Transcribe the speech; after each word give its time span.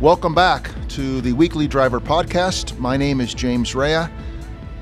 Welcome 0.00 0.34
back 0.34 0.70
to 0.88 1.20
the 1.20 1.34
Weekly 1.34 1.68
Driver 1.68 2.00
Podcast. 2.00 2.78
My 2.78 2.96
name 2.96 3.20
is 3.20 3.34
James 3.34 3.74
Raia. 3.74 4.10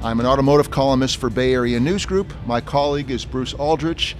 I'm 0.00 0.20
an 0.20 0.26
automotive 0.26 0.70
columnist 0.70 1.16
for 1.16 1.28
Bay 1.28 1.54
Area 1.54 1.80
News 1.80 2.06
Group. 2.06 2.32
My 2.46 2.60
colleague 2.60 3.10
is 3.10 3.24
Bruce 3.24 3.52
Aldrich. 3.52 4.14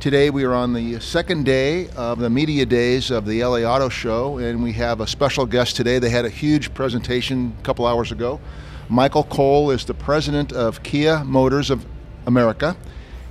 Today 0.00 0.28
we 0.28 0.42
are 0.42 0.52
on 0.52 0.72
the 0.72 0.98
second 0.98 1.44
day 1.44 1.88
of 1.90 2.18
the 2.18 2.28
media 2.28 2.66
days 2.66 3.12
of 3.12 3.26
the 3.26 3.44
LA 3.44 3.58
Auto 3.58 3.88
Show, 3.88 4.38
and 4.38 4.60
we 4.60 4.72
have 4.72 5.00
a 5.00 5.06
special 5.06 5.46
guest 5.46 5.76
today. 5.76 6.00
They 6.00 6.10
had 6.10 6.24
a 6.24 6.28
huge 6.30 6.74
presentation 6.74 7.56
a 7.56 7.62
couple 7.62 7.86
hours 7.86 8.10
ago. 8.10 8.40
Michael 8.88 9.22
Cole 9.22 9.70
is 9.70 9.84
the 9.84 9.94
president 9.94 10.52
of 10.52 10.82
Kia 10.82 11.22
Motors 11.22 11.70
of 11.70 11.86
America, 12.26 12.76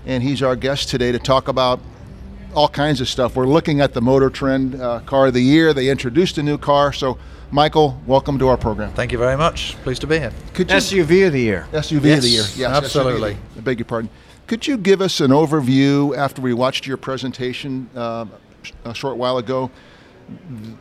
and 0.06 0.24
he's 0.24 0.42
our 0.42 0.56
guest 0.56 0.88
today 0.88 1.12
to 1.12 1.20
talk 1.20 1.50
about 1.50 1.82
all 2.56 2.70
kinds 2.70 3.02
of 3.02 3.08
stuff. 3.08 3.36
We're 3.36 3.46
looking 3.46 3.82
at 3.82 3.94
the 3.94 4.02
Motor 4.02 4.30
Trend 4.30 4.82
uh, 4.82 5.00
Car 5.02 5.28
of 5.28 5.34
the 5.34 5.42
Year. 5.42 5.74
They 5.74 5.90
introduced 5.90 6.38
a 6.38 6.44
new 6.44 6.58
car. 6.58 6.92
So, 6.94 7.18
Michael, 7.52 8.00
welcome 8.06 8.40
to 8.40 8.48
our 8.48 8.58
program. 8.58 8.92
Thank 8.94 9.12
you 9.12 9.18
very 9.18 9.38
much. 9.38 9.76
Pleased 9.84 10.02
to 10.02 10.08
be 10.08 10.20
here. 10.20 10.34
Could 10.54 10.70
you, 10.70 10.78
SUV 10.78 11.28
of 11.28 11.34
the 11.34 11.42
year. 11.42 11.68
SUV 11.72 12.06
yes, 12.06 12.18
of 12.18 12.24
the 12.24 12.30
year. 12.30 12.44
Yes, 12.56 12.62
absolutely. 12.72 13.38
I 13.58 13.60
beg 13.60 13.80
your 13.80 13.86
pardon. 13.86 14.10
Could 14.48 14.66
you 14.66 14.78
give 14.78 15.02
us 15.02 15.20
an 15.20 15.32
overview 15.32 16.18
after 16.18 16.42
we 16.42 16.54
watched 16.54 16.88
your 16.88 16.98
presentation 16.98 17.90
uh, 17.96 18.26
a 18.84 18.94
short 18.94 19.18
while 19.18 19.38
ago? 19.38 19.70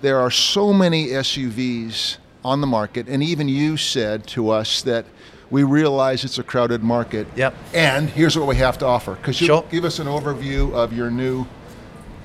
There 0.01 0.19
are 0.19 0.31
so 0.31 0.73
many 0.73 1.09
SUVs 1.09 2.17
on 2.45 2.61
the 2.61 2.67
market, 2.67 3.09
and 3.09 3.23
even 3.23 3.49
you 3.49 3.77
said 3.77 4.27
to 4.29 4.51
us 4.51 4.83
that 4.83 5.05
we 5.51 5.63
realize 5.63 6.25
it's 6.25 6.39
a 6.39 6.43
crowded 6.43 6.83
market. 6.83 7.27
Yep. 7.37 7.55
And 7.75 8.11
here's 8.11 8.37
what 8.37 8.47
we 8.47 8.57
have 8.57 8.79
to 8.79 8.87
offer. 8.87 9.17
Could 9.17 9.41
you 9.41 9.47
sure. 9.47 9.65
give 9.71 9.85
us 9.85 9.99
an 9.99 10.07
overview 10.07 10.73
of 10.75 10.93
your 10.93 11.11
new 11.11 11.47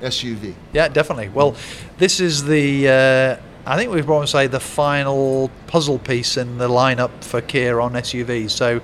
SUV? 0.03 0.53
Yeah, 0.73 0.87
definitely. 0.89 1.29
Well, 1.29 1.55
this 1.97 2.19
is 2.19 2.43
the, 2.43 2.87
uh, 2.89 3.35
I 3.65 3.77
think 3.77 3.91
we'd 3.91 4.05
probably 4.05 4.27
say 4.27 4.47
the 4.47 4.59
final 4.59 5.49
puzzle 5.67 5.99
piece 5.99 6.37
in 6.37 6.57
the 6.57 6.67
lineup 6.67 7.23
for 7.23 7.41
Kia 7.41 7.79
on 7.79 7.93
SUVs. 7.93 8.51
So 8.51 8.81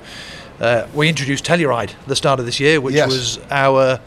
uh, 0.60 0.88
we 0.94 1.10
introduced 1.10 1.46
Telluride 1.46 1.92
at 1.94 2.08
the 2.08 2.16
start 2.16 2.40
of 2.40 2.46
this 2.46 2.60
year, 2.60 2.80
which 2.82 2.96
Yes. 2.96 3.10
was 3.12 3.40
our, 3.52 4.00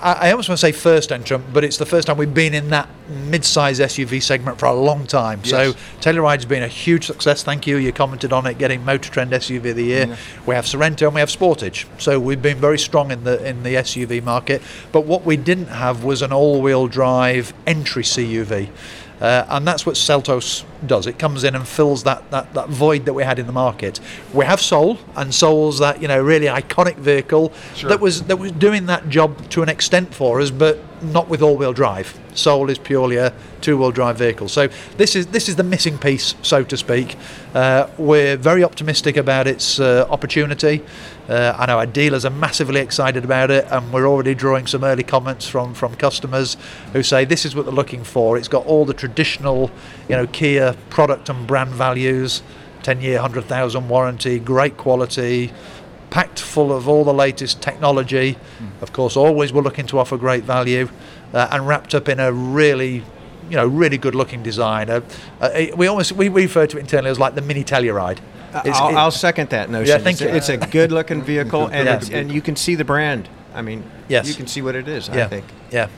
I, 0.00 0.12
I 0.12 0.30
almost 0.30 0.48
want 0.48 0.60
to 0.60 0.66
say 0.66 0.72
first 0.72 1.12
entrant, 1.12 1.52
but 1.52 1.64
it's 1.64 1.76
the 1.76 1.86
first 1.86 2.06
time 2.06 2.16
we've 2.16 2.32
been 2.32 2.54
in 2.54 2.70
that 2.70 2.88
mid-size 3.08 3.80
SUV 3.80 4.22
segment 4.22 4.58
for 4.58 4.66
a 4.66 4.74
long 4.74 5.06
time. 5.06 5.44
So 5.44 5.62
Yes. 5.62 5.74
Telluride's 6.00 6.44
been 6.44 6.62
a 6.62 6.68
huge 6.68 7.06
success. 7.06 7.42
Thank 7.42 7.66
you. 7.66 7.76
You 7.76 7.92
commented 7.92 8.32
on 8.32 8.46
it, 8.46 8.58
getting 8.58 8.84
Motor 8.84 9.10
Trend 9.10 9.32
SUV 9.32 9.70
of 9.70 9.76
the 9.76 9.84
year. 9.84 10.16
We 10.46 10.54
have 10.54 10.64
Sorento 10.64 11.06
and 11.06 11.14
we 11.14 11.20
have 11.20 11.28
Sportage. 11.28 11.86
So 12.00 12.20
we've 12.20 12.42
been 12.42 12.58
very 12.58 12.78
strong 12.78 13.10
in 13.10 13.24
the 13.24 13.44
in 13.46 13.62
the 13.62 13.74
SUV 13.74 14.22
market. 14.22 14.62
But 14.92 15.02
what 15.06 15.24
we 15.24 15.36
didn't 15.36 15.66
have 15.68 16.04
was 16.04 16.22
an 16.22 16.32
all-wheel 16.32 16.86
drive 16.88 17.52
entry 17.66 18.02
CUV. 18.04 18.68
Uh, 19.20 19.44
and 19.50 19.68
that's 19.68 19.84
what 19.84 19.96
Seltos 19.96 20.64
does. 20.86 21.06
It 21.06 21.18
comes 21.18 21.44
in 21.44 21.54
and 21.54 21.68
fills 21.68 22.04
that, 22.04 22.30
that, 22.30 22.54
that 22.54 22.68
void 22.70 23.04
that 23.04 23.12
we 23.12 23.22
had 23.22 23.38
in 23.38 23.46
the 23.46 23.52
market. 23.52 24.00
We 24.32 24.46
have 24.46 24.60
Soul, 24.60 24.98
and 25.14 25.34
Soul's 25.34 25.78
that 25.78 26.00
you 26.00 26.08
know 26.08 26.22
really 26.22 26.46
iconic 26.46 26.96
vehicle 26.96 27.52
Sure. 27.74 27.90
that 27.90 28.00
was 28.00 28.22
that 28.24 28.38
was 28.38 28.52
doing 28.52 28.86
that 28.86 29.08
job 29.10 29.48
to 29.50 29.62
an 29.62 29.68
extent 29.68 30.14
for 30.14 30.40
us, 30.40 30.50
but 30.50 30.78
not 31.02 31.28
with 31.28 31.42
all-wheel 31.42 31.72
drive. 31.72 32.18
Soul 32.34 32.70
is 32.70 32.78
purely 32.78 33.16
a 33.16 33.32
two-wheel 33.60 33.90
drive 33.90 34.18
vehicle. 34.18 34.48
So 34.48 34.68
this 34.96 35.14
is 35.14 35.26
this 35.26 35.48
is 35.48 35.56
the 35.56 35.62
missing 35.62 35.98
piece, 35.98 36.34
so 36.42 36.64
to 36.64 36.76
speak. 36.76 37.16
Uh, 37.54 37.88
we're 37.98 38.36
very 38.36 38.64
optimistic 38.64 39.16
about 39.16 39.46
its 39.46 39.80
uh, 39.80 40.06
opportunity. 40.10 40.82
Uh, 41.28 41.54
I 41.56 41.66
know 41.66 41.78
our 41.78 41.86
dealers 41.86 42.24
are 42.24 42.30
massively 42.30 42.80
excited 42.80 43.24
about 43.24 43.50
it, 43.50 43.66
and 43.70 43.92
we're 43.92 44.06
already 44.06 44.34
drawing 44.34 44.66
some 44.66 44.84
early 44.84 45.04
comments 45.04 45.48
from 45.48 45.74
from 45.74 45.94
customers 45.96 46.56
who 46.92 47.02
say 47.02 47.24
this 47.24 47.44
is 47.44 47.54
what 47.54 47.66
they're 47.66 47.74
looking 47.74 48.04
for. 48.04 48.36
It's 48.36 48.48
got 48.48 48.66
all 48.66 48.84
the 48.84 48.94
traditional, 48.94 49.70
you 50.08 50.16
know, 50.16 50.26
Kia 50.26 50.74
product 50.88 51.28
and 51.28 51.46
brand 51.46 51.70
values, 51.70 52.42
10-year, 52.82 53.16
100,000 53.16 53.88
warranty, 53.88 54.38
great 54.38 54.76
quality, 54.76 55.52
packed 56.10 56.40
full 56.40 56.72
of 56.72 56.88
all 56.88 57.04
the 57.04 57.14
latest 57.14 57.62
technology. 57.62 58.36
Of 58.80 58.92
course, 58.92 59.16
always 59.16 59.52
we're 59.52 59.62
looking 59.62 59.86
to 59.88 59.98
offer 59.98 60.16
great 60.16 60.44
value, 60.44 60.88
uh, 61.32 61.48
and 61.50 61.66
wrapped 61.66 61.94
up 61.94 62.08
in 62.08 62.20
a 62.20 62.32
really, 62.32 63.02
you 63.48 63.56
know, 63.56 63.66
really 63.66 63.98
good-looking 63.98 64.42
design. 64.42 64.90
Uh, 64.90 65.00
uh, 65.40 65.66
we 65.76 65.86
almost 65.86 66.12
we 66.12 66.28
refer 66.28 66.66
to 66.66 66.76
it 66.76 66.80
internally 66.80 67.10
as 67.10 67.18
like 67.18 67.34
the 67.34 67.42
mini 67.42 67.64
Telluride. 67.64 68.18
It's- 68.64 68.76
I'll, 68.80 68.88
it- 68.90 68.94
I'll 68.96 69.10
second 69.10 69.50
that 69.50 69.70
notion. 69.70 69.88
Yeah, 69.88 69.98
thank 69.98 70.14
it's, 70.14 70.20
you. 70.22 70.28
A, 70.28 70.34
it's 70.34 70.48
a 70.48 70.56
good-looking 70.56 71.22
vehicle, 71.22 71.66
and 71.72 71.86
Yeah. 72.08 72.18
and 72.18 72.32
you 72.32 72.40
can 72.42 72.56
see 72.56 72.74
the 72.74 72.84
brand. 72.84 73.28
I 73.54 73.62
mean, 73.62 73.82
Yes. 74.08 74.28
you 74.28 74.34
can 74.34 74.46
see 74.46 74.62
what 74.62 74.74
it 74.76 74.86
is. 74.88 75.08
yeah, 75.08 75.24
I 75.24 75.28
think. 75.28 75.44
yeah. 75.70 75.88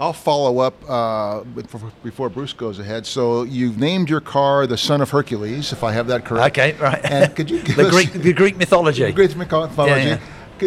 I'll 0.00 0.12
follow 0.12 0.60
up 0.60 0.74
uh, 0.88 1.40
before, 1.42 1.90
before 2.04 2.28
Bruce 2.30 2.52
goes 2.52 2.78
ahead. 2.78 3.04
So 3.04 3.42
you've 3.42 3.78
named 3.78 4.08
your 4.08 4.20
car 4.20 4.64
the 4.68 4.76
Son 4.78 5.00
of 5.00 5.10
Hercules, 5.10 5.72
if 5.72 5.82
I 5.82 5.90
have 5.90 6.06
that 6.06 6.24
correct. 6.24 6.56
Okay, 6.56 6.78
right. 6.80 7.00
And 7.04 7.34
could 7.34 7.50
you 7.50 7.60
give 7.64 7.74
the 7.76 7.86
us- 7.88 7.90
Greek 7.90 8.12
the 8.12 8.32
Greek 8.32 8.56
mythology? 8.56 9.02
The 9.06 9.12
Greek 9.12 9.34
mythology. 9.34 9.74
Yeah, 10.00 10.06
yeah. 10.06 10.20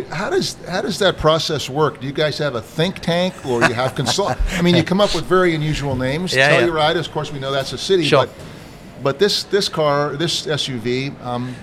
How 0.09 0.29
does 0.29 0.55
how 0.65 0.81
does 0.81 0.99
that 0.99 1.17
process 1.17 1.69
work? 1.69 1.99
Do 2.01 2.07
you 2.07 2.13
guys 2.13 2.37
have 2.37 2.55
a 2.55 2.61
think 2.61 2.99
tank, 2.99 3.33
or 3.45 3.61
you 3.63 3.73
have 3.73 3.95
consult? 3.95 4.37
I 4.53 4.61
mean, 4.61 4.75
you 4.75 4.83
come 4.91 5.01
up 5.01 5.13
with 5.13 5.25
very 5.25 5.53
unusual 5.55 5.95
names. 5.95 6.33
Yeah, 6.33 6.51
yeah. 6.51 6.61
Telluride, 6.61 6.97
of 6.97 7.11
course, 7.11 7.31
we 7.31 7.39
know 7.39 7.51
that's 7.51 7.73
a 7.73 7.77
city, 7.77 8.03
Sure. 8.03 8.25
but 8.25 8.33
but 9.03 9.19
this 9.19 9.43
this 9.43 9.69
car, 9.69 10.15
this 10.15 10.45
SUV, 10.45 11.19
um, 11.23 11.55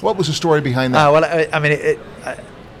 what 0.00 0.16
was 0.16 0.26
the 0.26 0.32
story 0.32 0.60
behind 0.60 0.94
that? 0.94 1.06
Ah, 1.06 1.12
well, 1.12 1.24
I, 1.24 1.48
I 1.52 1.58
mean, 1.60 1.72
it, 1.72 1.80
it, 1.80 1.98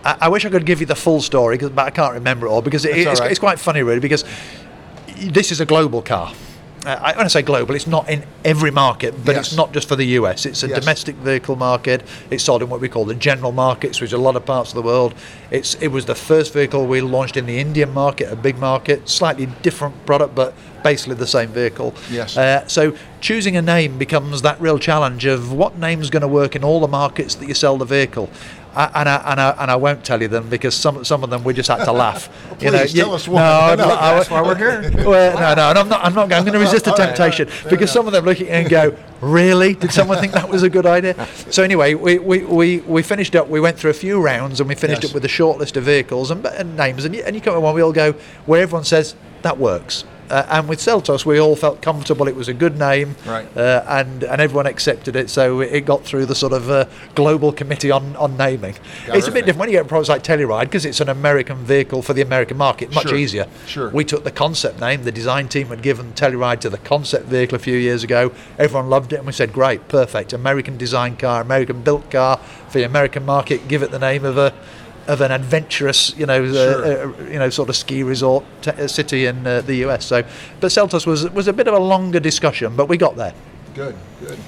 I, 0.04 0.16
I 0.22 0.28
wish 0.28 0.44
I 0.44 0.50
could 0.50 0.64
give 0.64 0.80
you 0.80 0.86
the 0.86 0.96
full 0.96 1.20
story, 1.20 1.58
but 1.58 1.78
I 1.78 1.90
can't 1.90 2.14
remember 2.14 2.46
it 2.46 2.50
all 2.50 2.62
because 2.62 2.84
it, 2.84 2.96
it's, 2.96 3.20
right. 3.20 3.30
it's 3.30 3.40
quite 3.40 3.58
funny, 3.58 3.82
really, 3.82 4.00
because 4.00 4.24
this 5.16 5.52
is 5.52 5.60
a 5.60 5.66
global 5.66 6.02
car. 6.02 6.32
Uh, 6.88 6.98
I, 7.02 7.16
when 7.18 7.26
I 7.26 7.28
say 7.28 7.42
global, 7.42 7.74
it's 7.74 7.86
not 7.86 8.08
in 8.08 8.24
every 8.46 8.70
market, 8.70 9.12
but 9.22 9.34
Yes. 9.36 9.48
it's 9.48 9.56
not 9.56 9.74
just 9.74 9.86
for 9.86 9.94
the 9.94 10.06
US. 10.18 10.46
It's 10.46 10.62
a 10.62 10.68
Yes. 10.68 10.78
domestic 10.80 11.16
vehicle 11.16 11.54
market. 11.54 12.02
It's 12.30 12.42
sold 12.42 12.62
in 12.62 12.70
what 12.70 12.80
we 12.80 12.88
call 12.88 13.04
the 13.04 13.14
general 13.14 13.52
markets, 13.52 14.00
which 14.00 14.08
is 14.08 14.14
a 14.14 14.18
lot 14.18 14.36
of 14.36 14.46
parts 14.46 14.70
of 14.70 14.74
the 14.76 14.80
world. 14.82 15.12
It's 15.50 15.74
it 15.82 15.88
was 15.88 16.06
the 16.06 16.14
first 16.14 16.54
vehicle 16.54 16.86
we 16.86 17.02
launched 17.02 17.36
in 17.36 17.44
the 17.44 17.58
Indian 17.60 17.92
market, 17.92 18.32
a 18.32 18.36
big 18.36 18.56
market, 18.58 19.06
slightly 19.06 19.46
different 19.60 20.06
product, 20.06 20.34
but 20.34 20.54
basically 20.82 21.16
the 21.16 21.26
same 21.26 21.48
vehicle. 21.50 21.92
Yes. 22.10 22.38
Uh, 22.38 22.66
so 22.66 22.94
choosing 23.20 23.54
a 23.54 23.60
name 23.62 23.98
becomes 23.98 24.40
that 24.40 24.58
real 24.58 24.78
challenge 24.78 25.26
of 25.26 25.52
what 25.52 25.78
name's 25.78 26.08
going 26.08 26.22
to 26.22 26.28
work 26.28 26.56
in 26.56 26.64
all 26.64 26.80
the 26.80 26.88
markets 26.88 27.34
that 27.34 27.48
you 27.48 27.54
sell 27.54 27.76
the 27.76 27.84
vehicle. 27.84 28.30
I, 28.74 28.90
and, 29.00 29.08
I, 29.08 29.16
and, 29.32 29.40
I, 29.40 29.50
and 29.62 29.70
I 29.70 29.76
won't 29.76 30.04
tell 30.04 30.20
you 30.22 30.28
them 30.28 30.48
because 30.48 30.74
some 30.74 31.04
some 31.04 31.24
of 31.24 31.30
them 31.30 31.42
we 31.42 31.52
just 31.54 31.68
had 31.68 31.84
to 31.84 31.92
laugh. 31.92 32.28
you 32.60 32.70
know, 32.70 32.78
Please, 32.78 32.94
you- 32.94 33.02
tell 33.02 33.14
us 33.14 33.26
one. 33.26 33.42
No, 33.42 33.74
No, 33.76 33.84
no, 33.84 33.88
That's 33.96 34.30
why 34.30 34.42
we're 34.42 34.56
here. 34.56 34.90
well, 35.08 35.34
no, 35.38 35.54
no, 35.54 35.70
and 35.70 35.78
I'm 35.78 35.88
not. 35.88 36.04
I'm 36.04 36.14
not. 36.14 36.28
going- 36.28 36.38
I'm 36.40 36.44
going 36.44 36.52
to 36.58 36.64
resist 36.64 36.84
the 36.84 36.92
temptation 36.92 37.48
right, 37.48 37.56
because 37.64 37.78
enough. 37.78 37.90
some 37.90 38.06
of 38.06 38.12
them 38.12 38.24
look 38.24 38.40
at 38.40 38.46
you 38.46 38.52
and 38.52 38.68
go, 38.68 38.96
"Really? 39.20 39.74
Did 39.74 39.92
someone 39.92 40.18
think 40.18 40.32
that 40.34 40.48
was 40.48 40.62
a 40.62 40.70
good 40.70 40.86
idea?" 40.86 41.26
So 41.50 41.62
anyway, 41.62 41.94
we, 41.94 42.18
we, 42.18 42.44
we, 42.44 42.78
we 42.80 43.02
finished 43.02 43.34
up. 43.34 43.48
We 43.48 43.60
went 43.60 43.78
through 43.78 43.90
a 43.90 43.94
few 43.94 44.20
rounds 44.20 44.60
and 44.60 44.68
we 44.68 44.74
finished 44.74 45.02
Yes. 45.02 45.10
up 45.10 45.14
with 45.14 45.24
a 45.24 45.28
short 45.28 45.58
list 45.58 45.76
of 45.76 45.84
vehicles 45.84 46.30
and, 46.30 46.44
and 46.46 46.76
names. 46.76 47.04
And 47.04 47.14
you, 47.14 47.22
and 47.24 47.34
you 47.34 47.40
come 47.42 47.56
in 47.56 47.62
one, 47.62 47.74
we 47.74 47.82
all 47.82 47.92
go 47.92 48.12
where 48.46 48.62
everyone 48.62 48.84
says 48.84 49.14
that 49.42 49.58
works. 49.58 50.04
Uh, 50.30 50.46
and 50.50 50.68
with 50.68 50.78
Seltos, 50.78 51.24
we 51.24 51.38
all 51.40 51.56
felt 51.56 51.80
comfortable. 51.82 52.28
It 52.28 52.36
was 52.36 52.48
a 52.48 52.54
good 52.54 52.78
name, 52.78 53.16
Right. 53.26 53.46
uh, 53.56 53.82
and 53.88 54.22
and 54.24 54.40
everyone 54.40 54.66
accepted 54.66 55.16
it. 55.16 55.30
So 55.30 55.60
it 55.60 55.86
got 55.86 56.04
through 56.04 56.26
the 56.26 56.34
sort 56.34 56.52
of 56.52 56.70
uh, 56.70 56.84
global 57.14 57.52
committee 57.52 57.90
on, 57.90 58.14
on 58.16 58.36
naming. 58.36 58.74
It's 59.08 59.26
a 59.28 59.30
bit 59.32 59.46
different 59.46 59.58
when 59.60 59.68
you 59.70 59.76
get 59.78 59.88
products 59.88 60.08
like 60.08 60.22
Telluride 60.22 60.62
because 60.64 60.84
it's 60.84 61.00
an 61.00 61.08
American 61.08 61.56
vehicle 61.64 62.02
for 62.02 62.12
the 62.12 62.22
American 62.22 62.56
market. 62.56 62.92
Much 62.92 63.08
Sure, 63.08 63.16
easier. 63.16 63.46
sure. 63.66 63.90
We 63.90 64.04
took 64.04 64.24
the 64.24 64.30
concept 64.30 64.80
name. 64.80 65.04
The 65.04 65.12
design 65.12 65.48
team 65.48 65.68
had 65.68 65.82
given 65.82 66.12
Telluride 66.12 66.60
to 66.60 66.70
the 66.70 66.78
concept 66.78 67.26
vehicle 67.26 67.56
a 67.56 67.58
few 67.58 67.76
years 67.76 68.04
ago. 68.04 68.32
Everyone 68.58 68.90
loved 68.90 69.12
it, 69.12 69.16
and 69.16 69.26
we 69.26 69.32
said, 69.32 69.52
"Great, 69.52 69.88
perfect, 69.88 70.32
American 70.32 70.76
design 70.76 71.16
car, 71.16 71.40
American 71.40 71.80
built 71.82 72.10
car 72.10 72.38
for 72.68 72.78
the 72.78 72.84
American 72.84 73.24
market. 73.24 73.66
Give 73.68 73.82
it 73.82 73.90
the 73.90 73.98
name 73.98 74.24
of 74.24 74.36
a." 74.36 74.52
Of 75.08 75.20
an 75.22 75.32
adventurous, 75.32 76.14
you 76.18 76.26
know, 76.26 76.52
Sure. 76.52 76.84
uh, 76.84 76.88
uh, 77.08 77.30
you 77.32 77.38
know, 77.38 77.48
sort 77.50 77.70
of 77.70 77.76
ski 77.76 78.02
resort 78.02 78.44
t- 78.60 78.70
uh, 78.70 78.86
city 78.86 79.24
in 79.26 79.46
uh, 79.46 79.62
the 79.62 79.76
US. 79.86 80.04
So, 80.04 80.22
but 80.60 80.70
Seltos 80.70 81.06
was 81.06 81.28
was 81.30 81.48
a 81.48 81.52
bit 81.52 81.66
of 81.66 81.74
a 81.74 81.78
longer 81.78 82.20
discussion, 82.20 82.76
but 82.76 82.88
we 82.90 82.96
got 82.98 83.16
there. 83.16 83.32
Good, 83.74 83.94
good. 84.20 84.38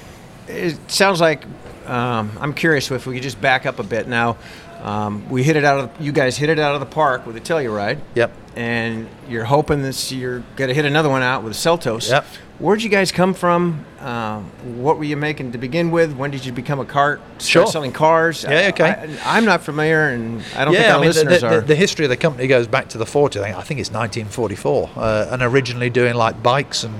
It 0.47 0.77
sounds 0.87 1.19
like 1.19 1.45
um, 1.91 2.31
I'm 2.39 2.53
curious 2.53 2.89
if 2.89 3.05
we 3.05 3.15
could 3.15 3.23
just 3.23 3.41
back 3.41 3.65
up 3.65 3.79
a 3.79 3.83
bit 3.83 4.07
now. 4.07 4.37
Um, 4.81 5.29
we 5.29 5.43
hit 5.43 5.57
it 5.57 5.63
out 5.63 5.79
of 5.79 6.01
you 6.01 6.11
guys 6.11 6.37
hit 6.37 6.49
it 6.49 6.57
out 6.57 6.73
of 6.73 6.79
the 6.79 6.87
park 6.87 7.25
with 7.25 7.35
the 7.35 7.41
Telluride. 7.41 7.99
Yep. 8.15 8.31
And 8.55 9.07
you're 9.29 9.45
hoping 9.45 9.83
this 9.83 10.11
you're 10.11 10.43
gonna 10.55 10.73
hit 10.73 10.85
another 10.85 11.09
one 11.09 11.21
out 11.21 11.43
with 11.43 11.53
a 11.53 11.55
Seltos. 11.55 12.09
Yep. 12.09 12.25
Where'd 12.59 12.81
you 12.81 12.89
guys 12.89 13.11
come 13.11 13.33
from? 13.33 13.85
Um, 13.99 14.45
what 14.81 14.97
were 14.97 15.03
you 15.03 15.17
making 15.17 15.51
to 15.53 15.57
begin 15.57 15.89
with? 15.89 16.13
When 16.13 16.29
did 16.31 16.45
you 16.45 16.51
become 16.51 16.79
a 16.79 16.85
cart? 16.85 17.19
Start 17.39 17.41
Sure. 17.41 17.67
selling 17.67 17.91
cars? 17.91 18.43
Yeah, 18.43 18.69
okay. 18.69 19.17
I, 19.25 19.39
am 19.39 19.45
not 19.45 19.63
familiar, 19.63 20.09
and 20.09 20.43
I 20.55 20.65
don't 20.65 20.75
think 20.75 20.87
our 20.87 20.97
I 20.97 21.01
mean, 21.01 21.01
the, 21.01 21.07
listeners 21.07 21.41
the, 21.41 21.47
are. 21.47 21.61
the, 21.61 21.67
the 21.67 21.75
history 21.75 22.05
of 22.05 22.09
the 22.09 22.17
company 22.17 22.47
goes 22.47 22.67
back 22.67 22.89
to 22.89 22.99
the 22.99 23.05
40s. 23.05 23.41
I 23.41 23.45
think, 23.45 23.57
I 23.57 23.61
think 23.61 23.79
it's 23.79 23.89
1944, 23.89 24.91
uh, 24.95 25.27
and 25.31 25.41
originally 25.41 25.89
doing 25.89 26.13
like 26.13 26.43
bikes 26.43 26.83
and 26.83 26.93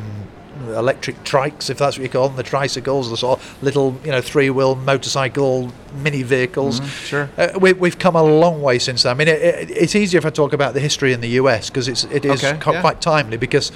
electric 0.70 1.24
trikes, 1.24 1.70
if 1.70 1.78
that's 1.78 1.98
what 1.98 2.04
you 2.04 2.10
call 2.10 2.28
them, 2.28 2.38
the 2.38 2.44
tricycles, 2.44 3.10
the 3.10 3.18
sort 3.18 3.40
of 3.40 3.64
little 3.64 3.98
you 4.04 4.12
know 4.12 4.22
three 4.22 4.50
wheel 4.50 4.76
motorcycle 4.76 5.72
mini 5.96 6.24
vehicles. 6.24 6.80
Mm-hmm. 6.80 7.06
sure. 7.06 7.30
Uh, 7.38 7.60
we, 7.60 7.74
we've 7.74 8.00
come 8.00 8.16
a 8.16 8.24
long 8.24 8.62
way 8.62 8.80
since 8.80 9.04
then. 9.04 9.12
I 9.12 9.14
mean, 9.18 9.28
it, 9.28 9.42
it, 9.42 9.72
it's 9.72 9.96
easier 9.96 10.18
if 10.20 10.26
I 10.26 10.30
talk 10.30 10.54
about 10.54 10.74
the 10.74 10.80
history 10.80 11.14
in 11.14 11.22
the 11.22 11.30
US 11.42 11.70
because 11.70 11.88
it's 11.88 12.04
it 12.06 12.26
is 12.26 12.44
Okay, 12.44 12.58
co- 12.60 12.74
yeah. 12.74 12.82
quite 12.82 13.02
timely 13.02 13.38
because 13.38 13.72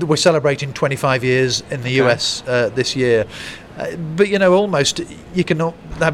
we're 0.00 0.16
celebrating 0.16 0.72
25 0.72 1.24
years 1.24 1.62
in 1.70 1.82
the 1.82 2.00
Okay. 2.00 2.10
US 2.12 2.42
uh, 2.46 2.68
this 2.74 2.94
year. 2.96 3.26
Uh, 3.76 3.94
but 4.16 4.28
you 4.28 4.38
know, 4.40 4.54
almost 4.54 5.00
you 5.34 5.44
can 5.44 5.58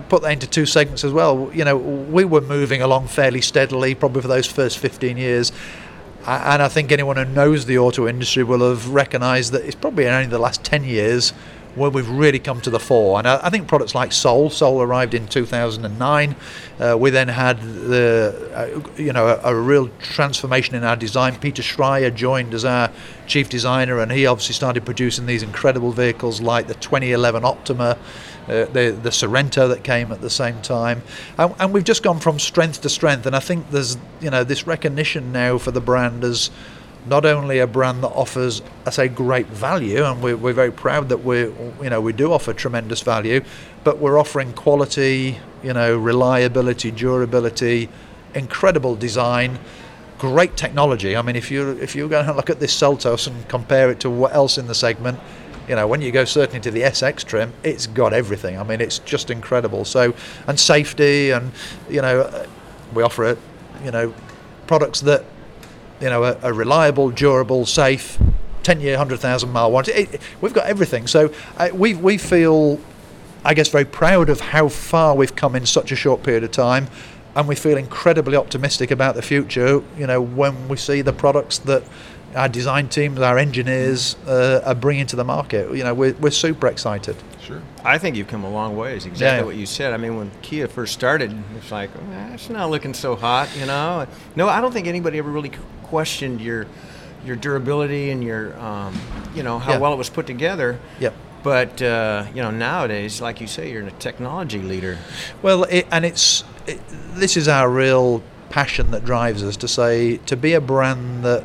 put 0.08 0.20
that 0.22 0.30
into 0.32 0.46
two 0.46 0.66
segments 0.66 1.02
as 1.02 1.12
well. 1.12 1.50
You 1.54 1.64
know, 1.64 1.76
we 1.78 2.24
were 2.24 2.42
moving 2.42 2.82
along 2.82 3.06
fairly 3.08 3.40
steadily, 3.40 3.94
probably 3.94 4.20
for 4.20 4.28
those 4.28 4.46
first 4.46 4.78
15 4.78 5.16
years. 5.16 5.50
And 6.26 6.62
I 6.62 6.68
think 6.68 6.90
anyone 6.90 7.16
who 7.16 7.24
knows 7.26 7.66
the 7.66 7.78
auto 7.78 8.08
industry 8.08 8.44
will 8.44 8.68
have 8.68 8.88
recognised 8.88 9.52
that 9.52 9.64
it's 9.64 9.74
probably 9.74 10.08
only 10.08 10.26
the 10.26 10.38
last 10.38 10.64
10 10.64 10.84
years 10.84 11.32
where 11.74 11.90
we've 11.90 12.08
really 12.08 12.38
come 12.38 12.60
to 12.60 12.70
the 12.70 12.78
fore. 12.78 13.18
And 13.18 13.26
I, 13.26 13.40
I 13.46 13.50
think 13.50 13.66
products 13.66 13.94
like 13.94 14.12
Soul, 14.12 14.48
Soul 14.48 14.80
arrived 14.80 15.12
in 15.12 15.26
2009. 15.26 16.36
Uh, 16.78 16.96
we 16.98 17.10
then 17.10 17.28
had 17.28 17.60
the, 17.60 18.50
uh, 18.54 19.00
you 19.00 19.12
know, 19.12 19.26
a, 19.26 19.52
a 19.52 19.54
real 19.54 19.88
transformation 19.98 20.74
in 20.74 20.84
our 20.84 20.96
design. 20.96 21.36
Peter 21.36 21.62
Schreyer 21.62 22.14
joined 22.14 22.54
as 22.54 22.64
our 22.64 22.90
chief 23.26 23.48
designer, 23.48 24.00
and 24.00 24.12
he 24.12 24.26
obviously 24.26 24.54
started 24.54 24.84
producing 24.84 25.26
these 25.26 25.42
incredible 25.42 25.92
vehicles 25.92 26.40
like 26.40 26.68
the 26.68 26.74
2011 26.74 27.44
Optima, 27.44 27.98
uh, 28.48 28.64
the 28.66 28.98
the 29.02 29.10
Sorento 29.10 29.68
that 29.68 29.84
came 29.84 30.12
at 30.12 30.20
the 30.20 30.30
same 30.30 30.60
time, 30.62 31.02
and, 31.38 31.54
and 31.58 31.72
we've 31.72 31.84
just 31.84 32.02
gone 32.02 32.20
from 32.20 32.38
strength 32.38 32.80
to 32.82 32.88
strength. 32.88 33.26
And 33.26 33.34
I 33.34 33.40
think 33.40 33.70
there's, 33.70 33.96
you 34.20 34.30
know, 34.30 34.44
this 34.44 34.66
recognition 34.66 35.32
now 35.32 35.58
for 35.58 35.70
the 35.70 35.80
brand 35.80 36.24
as 36.24 36.50
not 37.06 37.26
only 37.26 37.58
a 37.58 37.66
brand 37.66 38.02
that 38.02 38.08
offers, 38.08 38.62
I 38.86 38.90
say, 38.90 39.08
great 39.08 39.46
value, 39.46 40.04
and 40.04 40.22
we're, 40.22 40.36
we're 40.36 40.54
very 40.54 40.72
proud 40.72 41.10
that 41.10 41.22
we, 41.22 41.40
you 41.40 41.90
know, 41.90 42.00
we 42.00 42.12
do 42.12 42.32
offer 42.32 42.54
tremendous 42.54 43.02
value, 43.02 43.42
but 43.82 43.98
we're 43.98 44.18
offering 44.18 44.54
quality, 44.54 45.38
you 45.62 45.74
know, 45.74 45.96
reliability, 45.98 46.90
durability, 46.90 47.90
incredible 48.34 48.96
design, 48.96 49.58
great 50.18 50.56
technology. 50.56 51.14
I 51.14 51.22
mean, 51.22 51.36
if 51.36 51.50
you 51.50 51.72
if 51.72 51.94
you 51.94 52.08
go 52.08 52.20
and 52.20 52.36
look 52.36 52.50
at 52.50 52.58
this 52.58 52.74
Seltos 52.74 53.26
and 53.26 53.48
compare 53.48 53.90
it 53.90 54.00
to 54.00 54.10
what 54.10 54.34
else 54.34 54.56
in 54.56 54.66
the 54.66 54.74
segment, 54.74 55.18
you 55.68 55.74
know, 55.74 55.86
when 55.86 56.02
you 56.02 56.12
go 56.12 56.24
certainly 56.24 56.60
to 56.60 56.70
the 56.70 56.82
SX 56.82 57.24
trim, 57.24 57.52
it's 57.62 57.86
got 57.86 58.12
everything. 58.12 58.58
I 58.58 58.62
mean, 58.64 58.80
it's 58.80 58.98
just 59.00 59.30
incredible. 59.30 59.84
So, 59.84 60.14
and 60.46 60.58
safety, 60.58 61.30
and 61.30 61.52
you 61.88 62.02
know, 62.02 62.46
we 62.92 63.02
offer 63.02 63.24
it, 63.24 63.38
you 63.84 63.90
know, 63.90 64.14
products 64.66 65.00
that 65.02 65.24
you 66.00 66.10
know, 66.10 66.24
a, 66.24 66.36
a 66.42 66.52
reliable, 66.52 67.10
durable, 67.10 67.64
safe, 67.64 68.18
10 68.64 68.80
year, 68.80 68.92
100,000 68.92 69.48
mile 69.50 69.70
warranty. 69.70 69.92
It, 69.92 70.14
it- 70.14 70.20
we've 70.40 70.52
got 70.52 70.66
everything. 70.66 71.06
So 71.06 71.32
uh, 71.56 71.68
we, 71.72 71.94
we 71.94 72.18
feel, 72.18 72.80
I 73.44 73.54
guess, 73.54 73.68
very 73.68 73.84
proud 73.84 74.28
of 74.28 74.40
how 74.40 74.68
far 74.68 75.14
we've 75.14 75.34
come 75.36 75.54
in 75.54 75.64
such 75.66 75.92
a 75.92 75.96
short 75.96 76.22
period 76.22 76.42
of 76.44 76.50
time. 76.50 76.88
And 77.36 77.46
we 77.48 77.54
feel 77.54 77.78
incredibly 77.78 78.36
optimistic 78.36 78.90
about 78.90 79.14
the 79.14 79.22
future, 79.22 79.82
you 79.96 80.06
know, 80.06 80.20
when 80.20 80.68
we 80.68 80.76
see 80.76 81.00
the 81.00 81.12
products 81.12 81.58
that 81.58 81.84
our 82.34 82.48
design 82.48 82.88
teams, 82.88 83.18
our 83.20 83.38
engineers 83.38 84.16
uh, 84.26 84.60
are 84.64 84.74
bringing 84.74 85.06
to 85.06 85.16
the 85.16 85.24
market. 85.24 85.74
You 85.76 85.84
know, 85.84 85.94
we're, 85.94 86.14
we're 86.14 86.30
super 86.30 86.66
excited. 86.66 87.16
Sure. 87.40 87.62
I 87.84 87.98
think 87.98 88.16
you've 88.16 88.28
come 88.28 88.44
a 88.44 88.50
long 88.50 88.76
way. 88.76 88.92
ways. 88.92 89.06
Exactly 89.06 89.40
Yeah. 89.40 89.44
what 89.44 89.56
you 89.56 89.66
said. 89.66 89.92
I 89.92 89.96
mean, 89.98 90.16
when 90.16 90.30
Kia 90.42 90.66
first 90.66 90.92
started, 90.94 91.30
it's 91.56 91.70
like, 91.70 91.90
"Eh, 92.12 92.34
it's 92.34 92.48
not 92.50 92.70
looking 92.70 92.94
so 92.94 93.14
hot, 93.16 93.48
you 93.58 93.66
know. 93.66 94.06
No, 94.34 94.48
I 94.48 94.60
don't 94.60 94.72
think 94.72 94.86
anybody 94.86 95.18
ever 95.18 95.30
really 95.30 95.52
questioned 95.84 96.40
your 96.40 96.66
your 97.26 97.36
durability 97.36 98.10
and 98.10 98.22
your, 98.22 98.54
um, 98.60 98.94
you 99.34 99.42
know, 99.42 99.58
how 99.58 99.72
Yeah. 99.72 99.78
well 99.78 99.94
it 99.94 99.96
was 99.96 100.10
put 100.10 100.26
together. 100.26 100.78
Yep. 101.00 101.14
But 101.42 101.80
uh, 101.82 102.24
you 102.34 102.42
know, 102.42 102.50
nowadays, 102.50 103.20
like 103.20 103.40
you 103.40 103.46
say, 103.46 103.70
you're 103.70 103.86
a 103.86 103.90
technology 103.92 104.60
leader. 104.60 104.98
Well, 105.42 105.64
it, 105.64 105.86
and 105.90 106.04
it's 106.04 106.44
it, 106.66 106.80
this 107.14 107.36
is 107.36 107.48
our 107.48 107.68
real 107.70 108.22
passion 108.50 108.90
that 108.90 109.04
drives 109.04 109.42
us 109.42 109.56
to 109.58 109.68
say 109.68 110.18
to 110.26 110.36
be 110.36 110.52
a 110.54 110.60
brand 110.60 111.24
that 111.24 111.44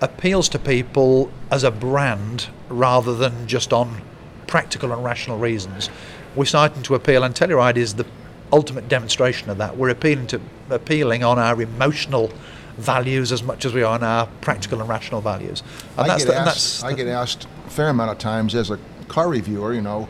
appeals 0.00 0.48
to 0.50 0.58
people 0.58 1.30
as 1.50 1.64
a 1.64 1.70
brand 1.70 2.48
rather 2.68 3.14
than 3.14 3.46
just 3.46 3.72
on 3.72 4.00
practical 4.46 4.92
and 4.92 5.04
rational 5.04 5.38
reasons. 5.38 5.90
We're 6.34 6.44
starting 6.44 6.82
to 6.84 6.94
appeal, 6.94 7.24
and 7.24 7.34
Telluride 7.34 7.76
is 7.76 7.94
the 7.94 8.06
ultimate 8.52 8.88
demonstration 8.88 9.50
of 9.50 9.58
that. 9.58 9.76
We're 9.76 9.90
appealing 9.90 10.26
to 10.28 10.40
appealing 10.70 11.22
on 11.24 11.38
our 11.38 11.60
emotional 11.60 12.32
values 12.76 13.32
as 13.32 13.42
much 13.42 13.64
as 13.64 13.72
we 13.74 13.82
are 13.82 13.94
on 13.94 14.02
our 14.02 14.26
practical 14.40 14.80
and 14.80 14.88
rational 14.88 15.20
values. 15.20 15.62
And 15.96 16.06
I 16.06 16.08
that's 16.08 16.24
get 16.24 16.32
the, 16.32 16.38
and 16.40 16.48
asked. 16.48 16.80
that's 16.80 16.84
I 16.84 16.92
get 16.94 17.06
asked 17.08 17.46
a 17.66 17.70
fair 17.70 17.88
amount 17.88 18.10
of 18.12 18.18
times 18.18 18.54
as 18.54 18.70
a 18.70 18.78
car 19.08 19.28
reviewer. 19.28 19.74
You 19.74 19.82
know, 19.82 20.08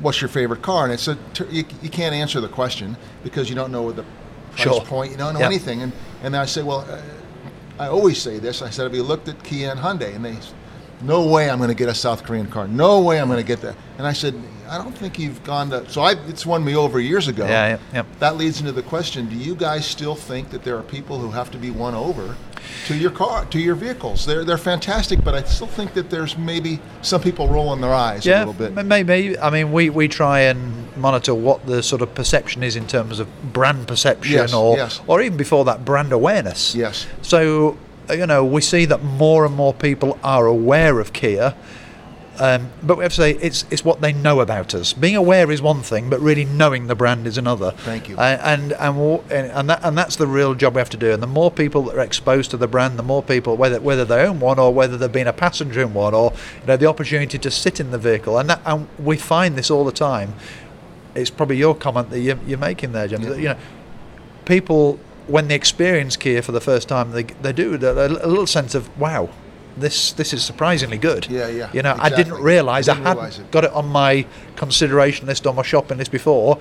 what's 0.00 0.20
your 0.20 0.28
favorite 0.28 0.62
car? 0.62 0.84
And 0.84 0.92
it's 0.92 1.08
a 1.08 1.18
you, 1.50 1.64
you 1.82 1.90
can't 1.90 2.14
answer 2.14 2.40
the 2.40 2.48
question 2.48 2.96
because 3.22 3.48
you 3.48 3.54
don't 3.56 3.72
know 3.72 3.90
the 3.92 4.04
price 4.52 4.62
Sure. 4.62 4.80
point. 4.82 5.10
You 5.12 5.18
don't 5.18 5.34
know 5.34 5.40
Yeah. 5.40 5.46
anything. 5.46 5.82
And 5.82 5.92
and 6.22 6.36
I 6.36 6.46
say, 6.46 6.62
well, 6.62 6.80
uh, 6.88 6.98
I 7.80 7.88
always 7.88 8.20
say 8.20 8.38
this. 8.38 8.60
I 8.60 8.68
said, 8.68 8.82
have 8.82 8.94
you 8.94 9.02
looked 9.02 9.26
at 9.28 9.42
Kia 9.42 9.70
and 9.70 9.80
Hyundai? 9.80 10.14
And 10.14 10.22
they, 10.22 10.36
no 11.00 11.26
way 11.26 11.48
I'm 11.48 11.56
going 11.56 11.70
to 11.70 11.74
get 11.74 11.88
a 11.88 11.94
South 11.94 12.24
Korean 12.24 12.46
car. 12.46 12.68
No 12.68 13.00
way 13.00 13.18
I'm 13.18 13.26
going 13.26 13.40
to 13.40 13.46
get 13.46 13.62
that. 13.62 13.74
And 13.96 14.06
I 14.06 14.12
said, 14.12 14.34
I 14.68 14.76
don't 14.76 14.92
think 14.92 15.18
you've 15.18 15.42
gone 15.44 15.70
to. 15.70 15.88
So 15.88 16.02
I, 16.02 16.12
it's 16.28 16.44
won 16.44 16.62
me 16.62 16.76
over 16.76 17.00
years 17.00 17.26
ago. 17.26 17.46
Yeah, 17.46 17.68
yeah, 17.68 17.78
yeah. 17.94 18.02
That 18.18 18.36
leads 18.36 18.60
into 18.60 18.72
the 18.72 18.82
question: 18.82 19.30
Do 19.30 19.34
you 19.34 19.54
guys 19.54 19.86
still 19.86 20.14
think 20.14 20.50
that 20.50 20.62
there 20.62 20.76
are 20.76 20.82
people 20.82 21.18
who 21.18 21.30
have 21.30 21.50
to 21.52 21.58
be 21.58 21.70
won 21.70 21.94
over 21.94 22.36
to 22.86 22.96
your 22.96 23.10
car, 23.10 23.44
to 23.46 23.58
your 23.58 23.74
vehicles? 23.74 24.24
They're 24.26 24.44
they're 24.44 24.58
fantastic, 24.58 25.22
but 25.24 25.34
I 25.34 25.42
still 25.44 25.66
think 25.66 25.94
that 25.94 26.10
there's 26.10 26.36
maybe 26.38 26.80
some 27.02 27.20
people 27.20 27.48
rolling 27.48 27.80
their 27.80 27.94
eyes 27.94 28.26
a 28.26 28.44
little 28.44 28.52
bit. 28.54 28.74
maybe. 28.86 29.38
I 29.38 29.50
mean, 29.50 29.72
we, 29.72 29.90
we 29.90 30.08
try 30.08 30.40
and 30.40 30.94
monitor 30.96 31.34
what 31.34 31.66
the 31.66 31.82
sort 31.82 32.02
of 32.02 32.14
perception 32.14 32.62
is 32.62 32.76
in 32.76 32.86
terms 32.86 33.20
of 33.20 33.28
brand 33.52 33.86
perception, 33.88 34.32
Yes, 34.32 34.52
or 34.54 34.76
yes. 34.76 35.00
or 35.06 35.22
even 35.22 35.36
before 35.36 35.64
that, 35.66 35.84
brand 35.84 36.12
awareness. 36.12 36.74
Yes. 36.74 37.06
So 37.22 37.78
uh, 38.08 38.14
you 38.14 38.26
know, 38.26 38.44
we 38.44 38.60
see 38.60 38.84
that 38.86 39.02
more 39.02 39.44
and 39.46 39.54
more 39.54 39.72
people 39.74 40.18
are 40.22 40.46
aware 40.46 40.98
of 41.00 41.12
Kia. 41.12 41.54
Um, 42.40 42.70
but 42.82 42.96
we 42.96 43.04
have 43.04 43.12
to 43.12 43.16
say 43.16 43.32
it's 43.32 43.66
it's 43.70 43.84
what 43.84 44.00
they 44.00 44.14
know 44.14 44.40
about 44.40 44.74
us. 44.74 44.94
Being 44.94 45.14
aware 45.14 45.50
is 45.50 45.60
one 45.60 45.82
thing, 45.82 46.08
but 46.08 46.20
really 46.20 46.46
knowing 46.46 46.86
the 46.86 46.94
brand 46.94 47.26
is 47.26 47.36
another. 47.36 47.72
Thank 47.72 48.08
you. 48.08 48.16
Uh, 48.16 48.38
and 48.42 48.72
and 48.72 49.30
and 49.30 49.68
that, 49.68 49.80
and 49.82 49.96
that's 49.96 50.16
the 50.16 50.26
real 50.26 50.54
job 50.54 50.74
we 50.74 50.78
have 50.78 50.88
to 50.90 50.96
do. 50.96 51.12
And 51.12 51.22
the 51.22 51.26
more 51.26 51.50
people 51.50 51.82
that 51.82 51.96
are 51.96 52.00
exposed 52.00 52.50
to 52.52 52.56
the 52.56 52.66
brand, 52.66 52.98
the 52.98 53.02
more 53.02 53.22
people, 53.22 53.58
whether 53.58 53.78
whether 53.78 54.06
they 54.06 54.26
own 54.26 54.40
one 54.40 54.58
or 54.58 54.72
whether 54.72 54.96
they've 54.96 55.12
been 55.12 55.26
a 55.26 55.34
passenger 55.34 55.82
in 55.82 55.92
one, 55.92 56.14
or 56.14 56.32
you 56.62 56.66
know 56.66 56.78
the 56.78 56.86
opportunity 56.86 57.36
to 57.36 57.50
sit 57.50 57.78
in 57.78 57.90
the 57.90 57.98
vehicle. 57.98 58.38
And 58.38 58.48
that, 58.48 58.62
and 58.64 58.88
we 58.98 59.18
find 59.18 59.54
this 59.54 59.70
all 59.70 59.84
the 59.84 59.92
time. 59.92 60.32
It's 61.14 61.28
probably 61.28 61.58
your 61.58 61.74
comment 61.74 62.08
that 62.08 62.20
you're, 62.20 62.38
you're 62.46 62.56
making 62.56 62.92
there, 62.92 63.06
James. 63.06 63.24
Yeah. 63.24 63.30
that, 63.30 63.38
You 63.38 63.48
know, 63.48 63.56
people 64.46 64.98
when 65.26 65.48
they 65.48 65.54
experience 65.56 66.16
Kia 66.16 66.40
for 66.40 66.52
the 66.52 66.60
first 66.60 66.88
time, 66.88 67.10
they 67.10 67.24
they 67.24 67.52
do 67.52 67.74
a 67.74 68.08
little 68.08 68.46
sense 68.46 68.74
of 68.74 68.98
wow. 68.98 69.28
This 69.80 70.12
this 70.12 70.32
is 70.32 70.42
surprisingly 70.44 70.98
good. 70.98 71.26
Yeah, 71.30 71.48
yeah, 71.48 71.70
You 71.72 71.82
know, 71.82 71.96
I 71.98 72.08
didn't 72.10 72.34
realise 72.42 72.88
I 72.88 72.94
hadn't 72.94 73.50
got 73.50 73.64
it 73.64 73.72
on 73.72 73.88
my 73.88 74.26
consideration 74.56 75.26
list 75.26 75.46
on 75.46 75.56
my 75.56 75.62
shopping 75.62 75.98
list 75.98 76.10
before. 76.12 76.58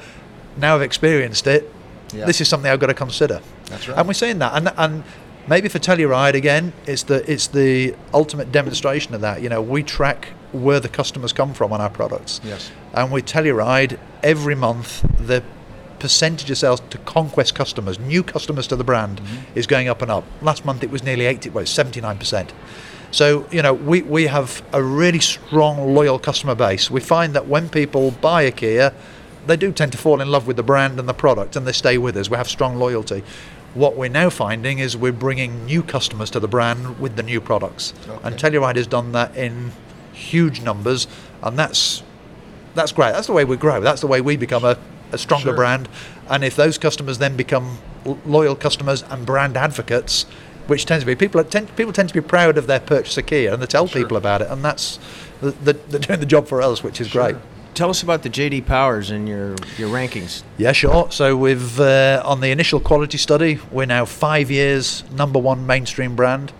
Now 0.57 0.75
I've 0.75 0.81
experienced 0.81 1.47
it. 1.47 1.71
Yeah. 2.13 2.25
This 2.25 2.41
is 2.41 2.47
something 2.47 2.71
I've 2.71 2.79
got 2.79 2.88
to 2.88 2.93
consider. 2.93 3.39
That's 3.65 3.88
right. 3.88 3.97
And 3.97 4.07
we're 4.07 4.13
seeing 4.13 4.39
that, 4.39 4.53
and 4.55 4.71
and 4.77 5.03
maybe 5.47 5.69
for 5.69 5.79
Telluride 5.79 6.33
again, 6.33 6.73
it's 6.88 7.03
the 7.03 7.29
it's 7.31 7.47
the 7.47 7.95
ultimate 8.13 8.51
demonstration 8.51 9.13
of 9.13 9.21
that. 9.21 9.41
You 9.41 9.49
know, 9.49 9.61
we 9.61 9.83
track 9.83 10.29
where 10.51 10.79
the 10.79 10.89
customers 10.89 11.31
come 11.33 11.53
from 11.53 11.71
on 11.71 11.79
our 11.81 11.89
products. 11.91 12.41
Yes. 12.43 12.71
And 12.93 13.11
with 13.11 13.25
Telluride, 13.25 13.99
every 14.23 14.55
month 14.55 15.05
the 15.27 15.43
percentage 15.99 16.49
of 16.49 16.57
sales 16.57 16.81
to 16.89 16.97
conquest 16.99 17.53
customers, 17.55 17.99
new 17.99 18.23
customers 18.23 18.65
to 18.67 18.75
the 18.75 18.83
brand, 18.85 19.19
Mm-hmm. 19.19 19.59
is 19.59 19.67
going 19.67 19.88
up 19.89 20.01
and 20.01 20.09
up. 20.09 20.23
Last 20.41 20.63
month 20.65 20.81
it 20.83 20.89
was 20.89 21.03
nearly 21.03 21.25
80, 21.25 21.49
well, 21.49 21.65
79%. 21.65 22.49
So, 23.11 23.47
you 23.51 23.61
know, 23.61 23.73
we, 23.73 24.01
we 24.03 24.27
have 24.27 24.61
a 24.71 24.83
really 24.83 25.19
strong, 25.19 25.93
loyal 25.95 26.19
customer 26.19 26.55
base. 26.55 26.91
We 26.91 27.01
find 27.01 27.33
that 27.33 27.47
when 27.47 27.69
people 27.69 28.11
buy 28.11 28.43
a 28.43 28.51
Kia, 28.51 28.93
they 29.47 29.57
do 29.57 29.71
tend 29.71 29.91
to 29.93 29.97
fall 29.97 30.21
in 30.21 30.29
love 30.29 30.45
with 30.45 30.57
the 30.57 30.63
brand 30.63 30.99
and 30.99 31.09
the 31.09 31.13
product 31.13 31.55
and 31.55 31.65
they 31.65 31.71
stay 31.71 31.97
with 31.97 32.15
us. 32.17 32.29
We 32.29 32.37
have 32.37 32.47
strong 32.47 32.75
loyalty. 32.75 33.23
What 33.73 33.95
we're 33.95 34.09
now 34.09 34.29
finding 34.29 34.79
is 34.79 34.95
we're 34.97 35.11
bringing 35.11 35.65
new 35.65 35.81
customers 35.83 36.29
to 36.31 36.39
the 36.39 36.47
brand 36.47 36.99
with 36.99 37.15
the 37.15 37.23
new 37.23 37.39
products. 37.41 37.93
And 38.23 38.35
Telluride 38.35 38.75
has 38.75 38.87
done 38.87 39.11
that 39.13 39.35
in 39.35 39.71
huge 40.11 40.61
numbers, 40.61 41.07
and 41.43 41.57
that's 41.57 42.03
that's 42.75 42.91
great. 42.91 43.11
That's 43.11 43.27
the 43.27 43.33
way 43.33 43.45
we 43.45 43.57
grow. 43.57 43.79
That's 43.81 44.01
the 44.01 44.07
way 44.07 44.21
we 44.21 44.37
become 44.37 44.63
a, 44.65 44.77
a 45.11 45.17
stronger 45.17 45.49
Sure. 45.49 45.55
brand. 45.55 45.87
And 46.29 46.43
if 46.43 46.55
those 46.55 46.77
customers 46.77 47.17
then 47.19 47.35
become 47.35 47.77
loyal 48.25 48.55
customers 48.55 49.03
and 49.09 49.25
brand 49.25 49.55
advocates, 49.57 50.25
which 50.69 50.85
tends 50.85 51.03
to 51.03 51.05
be 51.05 51.15
people 51.15 51.43
tend, 51.43 51.75
people 51.75 51.91
tend 51.93 52.09
to 52.09 52.13
be 52.13 52.21
proud 52.21 52.57
of 52.57 52.67
their 52.67 52.79
purchase 52.79 53.17
of 53.17 53.25
Kia 53.25 53.51
and 53.53 53.61
they 53.61 53.65
tell 53.65 53.88
Sure. 53.88 54.01
people 54.01 54.17
about 54.17 54.41
it, 54.41 54.49
and 54.49 54.63
that's 54.63 54.99
the, 55.41 55.51
the, 55.51 55.73
they're 55.73 55.99
doing 55.99 56.19
the 56.19 56.25
job 56.25 56.47
for 56.47 56.61
us, 56.61 56.83
which 56.83 57.01
is 57.01 57.09
great. 57.11 57.35
tell 57.73 57.89
us 57.89 58.03
about 58.03 58.23
the 58.23 58.29
JD 58.29 58.65
Powers 58.65 59.09
and 59.09 59.27
your 59.27 59.55
your 59.77 59.89
rankings. 59.89 60.43
Yeah, 60.57 60.73
sure. 60.73 61.09
So 61.11 61.35
we've 61.38 61.79
uh, 61.79 62.21
on 62.25 62.41
the 62.41 62.49
initial 62.51 62.79
quality 62.79 63.17
study, 63.17 63.59
we're 63.71 63.85
now 63.85 64.05
five 64.05 64.51
years 64.51 65.03
number 65.11 65.39
one 65.39 65.65
mainstream 65.65 66.15
brand. 66.15 66.51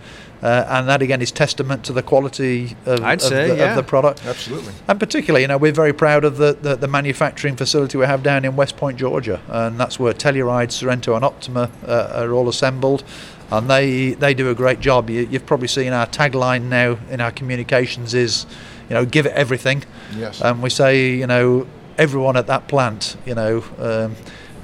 Uh, 0.42 0.64
and 0.70 0.88
that 0.88 1.02
again 1.02 1.20
is 1.20 1.30
testament 1.30 1.84
to 1.84 1.92
the 1.92 2.02
quality 2.02 2.74
of, 2.86 3.04
I'd 3.04 3.20
of 3.20 3.28
say, 3.28 3.48
the, 3.48 3.56
yeah. 3.56 3.70
of 3.70 3.76
the 3.76 3.82
product. 3.82 4.24
Absolutely. 4.24 4.72
And 4.88 4.98
particularly, 4.98 5.42
you 5.42 5.48
know, 5.48 5.58
we're 5.58 5.70
very 5.70 5.92
proud 5.92 6.24
of 6.24 6.38
the, 6.38 6.54
the, 6.54 6.76
the 6.76 6.88
manufacturing 6.88 7.56
facility 7.56 7.98
we 7.98 8.06
have 8.06 8.22
down 8.22 8.46
in 8.46 8.56
West 8.56 8.78
Point, 8.78 8.96
Georgia, 8.98 9.38
and 9.48 9.78
that's 9.78 9.98
where 9.98 10.14
Telluride, 10.14 10.68
Sorento, 10.70 11.14
and 11.14 11.26
Optima 11.26 11.70
uh, 11.86 12.12
are 12.14 12.32
all 12.32 12.48
assembled. 12.48 13.04
And 13.50 13.68
they 13.68 14.10
they 14.12 14.34
do 14.34 14.48
a 14.50 14.54
great 14.54 14.80
job. 14.80 15.10
You, 15.10 15.26
you've 15.30 15.46
probably 15.46 15.68
seen 15.68 15.92
our 15.92 16.06
tagline 16.06 16.64
now 16.68 16.98
in 17.10 17.20
our 17.20 17.32
communications 17.32 18.14
is, 18.14 18.46
you 18.88 18.94
know, 18.94 19.04
give 19.04 19.26
it 19.26 19.32
everything. 19.32 19.84
Yes. 20.16 20.40
And 20.40 20.62
we 20.62 20.70
say, 20.70 21.10
you 21.14 21.26
know, 21.26 21.66
everyone 21.98 22.36
at 22.36 22.46
that 22.46 22.68
plant, 22.68 23.16
you 23.26 23.34
know, 23.34 23.64
um, 23.78 24.14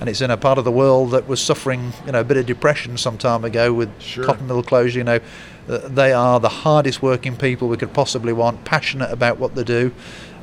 and 0.01 0.09
it's 0.09 0.21
in 0.21 0.31
a 0.31 0.37
part 0.37 0.59
of 0.59 0.65
the 0.65 0.71
world 0.73 1.11
that 1.13 1.27
was 1.27 1.41
suffering, 1.41 1.93
you 2.05 2.13
know, 2.13 2.21
a 2.21 2.25
bit 2.25 2.37
of 2.37 2.47
depression 2.47 2.97
some 2.97 3.19
time 3.19 3.45
ago 3.45 3.73
with 3.73 3.91
Sure. 4.01 4.25
cotton 4.25 4.47
mill 4.47 4.63
closure. 4.63 4.99
You 4.99 5.05
know, 5.05 5.21
they 5.67 6.13
are 6.13 6.39
the 6.39 6.49
hardest 6.49 7.03
working 7.03 7.37
people 7.37 7.67
we 7.69 7.77
could 7.77 7.93
possibly 7.93 8.33
want, 8.33 8.65
passionate 8.65 9.11
about 9.11 9.39
what 9.39 9.55
they 9.55 9.65
do. 9.65 9.93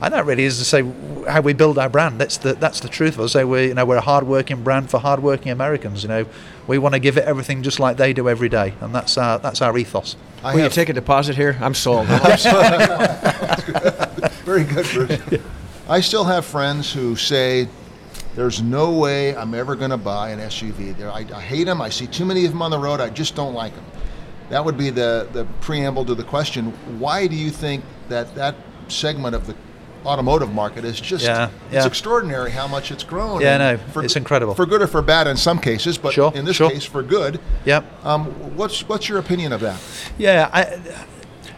And 0.02 0.14
that 0.14 0.26
really 0.26 0.44
is 0.44 0.58
to 0.58 0.66
say 0.66 0.82
how 1.30 1.40
we 1.40 1.54
build 1.54 1.78
our 1.78 1.88
brand. 1.88 2.20
That's 2.20 2.36
the 2.38 2.54
that's 2.56 2.82
the 2.82 2.90
truth. 2.90 3.18
I 3.18 3.28
say 3.28 3.46
we 3.46 3.68
you 3.68 3.74
know 3.74 3.86
we're 3.86 3.98
a 3.98 4.02
hard 4.02 4.28
working 4.28 4.62
brand 4.62 4.90
for 4.90 5.00
hard 5.00 5.22
working 5.24 5.50
Americans. 5.52 6.04
You 6.04 6.10
know, 6.10 6.26
we 6.68 6.78
want 6.78 6.94
to 6.94 7.00
give 7.00 7.18
it 7.18 7.26
everything 7.26 7.64
just 7.64 7.80
like 7.80 7.98
they 7.98 8.14
do 8.14 8.30
every 8.30 8.50
day, 8.50 8.74
and 8.82 8.94
that's 8.94 9.18
our 9.18 9.40
that's 9.40 9.62
our 9.62 9.78
ethos. 9.78 10.16
I 10.44 10.56
Will 10.56 10.64
you 10.64 10.70
take 10.70 10.90
a 10.90 10.94
deposit 10.94 11.36
here? 11.36 11.58
I'm 11.62 11.74
sold. 11.74 12.08
very 14.46 14.64
good, 14.64 14.86
Bruce. 14.92 15.42
I 15.88 16.00
still 16.02 16.24
have 16.26 16.46
friends 16.46 16.92
who 16.92 17.16
say 17.16 17.68
there's 18.36 18.62
no 18.62 18.92
way 18.92 19.36
I'm 19.36 19.54
ever 19.54 19.76
going 19.76 19.92
to 19.92 19.98
buy 19.98 20.30
an 20.32 20.40
SUV. 20.40 20.98
They're- 20.98 21.10
I, 21.10 21.26
I 21.34 21.42
hate 21.42 21.66
them. 21.66 21.82
I 21.82 21.90
see 21.90 22.08
too 22.08 22.26
many 22.26 22.46
of 22.46 22.52
them 22.52 22.62
on 22.62 22.72
the 22.72 22.80
road. 22.80 23.00
I 23.00 23.10
just 23.10 23.36
don't 23.36 23.54
like 23.54 23.76
them. 23.76 23.86
That 24.50 24.64
would 24.66 24.78
be 24.78 24.90
the, 24.90 25.28
the 25.32 25.46
preamble 25.62 26.06
to 26.06 26.16
the 26.16 26.24
question. 26.24 26.72
Why 27.00 27.28
do 27.28 27.36
you 27.36 27.52
think 27.52 27.84
that 28.10 28.34
that 28.36 28.56
segment 28.88 29.36
of 29.36 29.48
the 29.48 29.56
automotive 30.06 30.54
market 30.54 30.86
is 30.86 31.00
just 31.00 31.26
Yeah, 31.26 31.50
it's 31.68 31.74
yeah. 31.74 31.86
extraordinary 31.88 32.52
how 32.52 32.68
much 32.68 32.92
it's 32.92 33.04
grown. 33.04 33.42
Yeah, 33.42 33.58
no, 33.58 33.80
it's 34.02 34.16
incredible. 34.16 34.54
For 34.56 34.66
good 34.66 34.82
or 34.82 34.88
for 34.88 35.02
bad 35.02 35.28
in 35.28 35.38
some 35.38 35.60
cases, 35.60 35.98
but 35.98 36.14
Sure, 36.14 36.32
in 36.36 36.46
this 36.46 36.56
sure. 36.58 36.70
case 36.70 36.86
for 36.86 37.04
good. 37.04 37.40
Yep. 37.66 38.06
Um, 38.06 38.26
what's 38.58 38.88
what's 38.88 39.08
your 39.10 39.20
opinion 39.20 39.54
of 39.54 39.62
that? 39.62 39.80
Yeah, 40.18 40.50
I, 40.54 40.80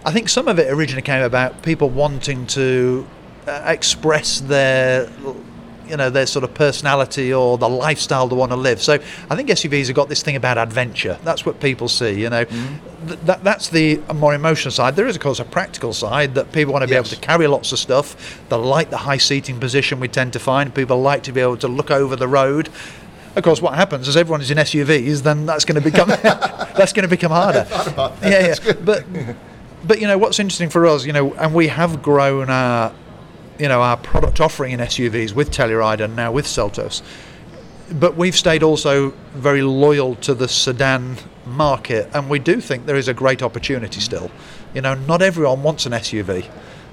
I 0.06 0.12
think 0.12 0.30
some 0.30 0.48
of 0.48 0.60
it 0.60 0.72
originally 0.72 1.02
came 1.02 1.24
about 1.24 1.64
people 1.64 1.90
wanting 1.90 2.46
to 2.48 3.06
uh, 3.48 3.64
express 3.66 4.40
their, 4.40 5.10
you 5.90 5.98
know, 5.98 6.10
their 6.10 6.26
sort 6.26 6.44
of 6.44 6.54
personality 6.54 7.34
or 7.34 7.58
the 7.58 7.70
lifestyle 7.70 8.28
they 8.28 8.36
want 8.36 8.52
to 8.52 8.56
live. 8.58 8.82
So 8.82 8.94
I 9.30 9.36
think 9.36 9.50
SUVs 9.50 9.88
have 9.88 9.96
got 9.96 10.10
this 10.10 10.22
thing 10.24 10.36
about 10.36 10.58
adventure. 10.58 11.18
That's 11.24 11.46
what 11.46 11.60
people 11.60 11.88
see. 11.88 12.20
You 12.22 12.30
know, 12.30 12.46
Th- 12.46 13.20
that, 13.26 13.44
that's 13.44 13.70
the 13.70 13.98
more 14.14 14.34
emotional 14.34 14.72
side. 14.72 14.96
There 14.96 15.08
is, 15.08 15.16
of 15.16 15.22
course, 15.22 15.40
a 15.40 15.46
practical 15.46 15.94
side 15.94 16.36
that 16.36 16.52
people 16.52 16.74
want 16.74 16.84
to 16.84 16.88
be 16.88 16.94
Yes. 16.96 17.08
able 17.12 17.22
to 17.22 17.28
carry 17.28 17.48
lots 17.48 17.72
of 17.72 17.80
stuff. 17.80 18.42
They 18.50 18.56
like 18.56 18.90
the 18.90 18.98
high 18.98 19.18
seating 19.18 19.60
position 19.60 20.00
we 20.00 20.08
tend 20.08 20.34
to 20.34 20.40
find. 20.40 20.74
People 20.74 21.02
like 21.02 21.24
to 21.24 21.32
be 21.32 21.42
able 21.42 21.58
to 21.58 21.68
look 21.68 21.92
over 21.92 22.16
the 22.16 22.28
road. 22.28 22.70
Of 23.36 23.44
course, 23.44 23.62
what 23.62 23.74
happens 23.76 24.08
is 24.08 24.16
everyone 24.16 24.40
is 24.42 24.50
in 24.50 24.58
SUVs, 24.58 25.22
then 25.24 25.46
that's 25.46 25.66
going 25.66 25.76
to 25.76 25.82
become 25.82 26.08
that's 26.78 26.94
going 26.94 27.04
to 27.04 27.10
become 27.10 27.32
harder. 27.32 27.68
Yeah, 28.24 28.56
yeah. 28.64 28.74
But 28.84 29.04
but 29.86 30.00
you 30.02 30.08
know 30.08 30.18
what's 30.18 30.40
interesting 30.40 30.70
for 30.70 30.88
us, 30.88 31.06
you 31.06 31.12
know, 31.14 31.34
and 31.36 31.54
we 31.54 31.68
have 31.68 32.02
grown 32.02 32.50
our 32.50 32.92
you 33.60 33.68
know 33.68 33.82
our 33.82 33.98
product 33.98 34.42
offering 34.42 34.74
in 34.74 34.80
SUVs 34.80 35.34
with 35.34 35.52
Telluride 35.52 36.02
and 36.02 36.16
now 36.16 36.32
with 36.32 36.46
Seltos. 36.46 37.02
But 37.92 38.16
we've 38.16 38.36
stayed 38.36 38.64
also 38.64 39.12
very 39.34 39.62
loyal 39.62 40.16
to 40.16 40.34
the 40.34 40.48
sedan 40.48 41.18
market, 41.46 42.10
and 42.14 42.30
we 42.30 42.40
do 42.40 42.60
think 42.60 42.86
there 42.86 42.96
is 42.96 43.08
a 43.08 43.14
great 43.14 43.44
opportunity 43.44 44.00
still. 44.00 44.32
You 44.74 44.82
know, 44.82 44.96
not 44.96 45.22
everyone 45.22 45.62
wants 45.62 45.86
an 45.86 45.92
SUV. 45.92 46.50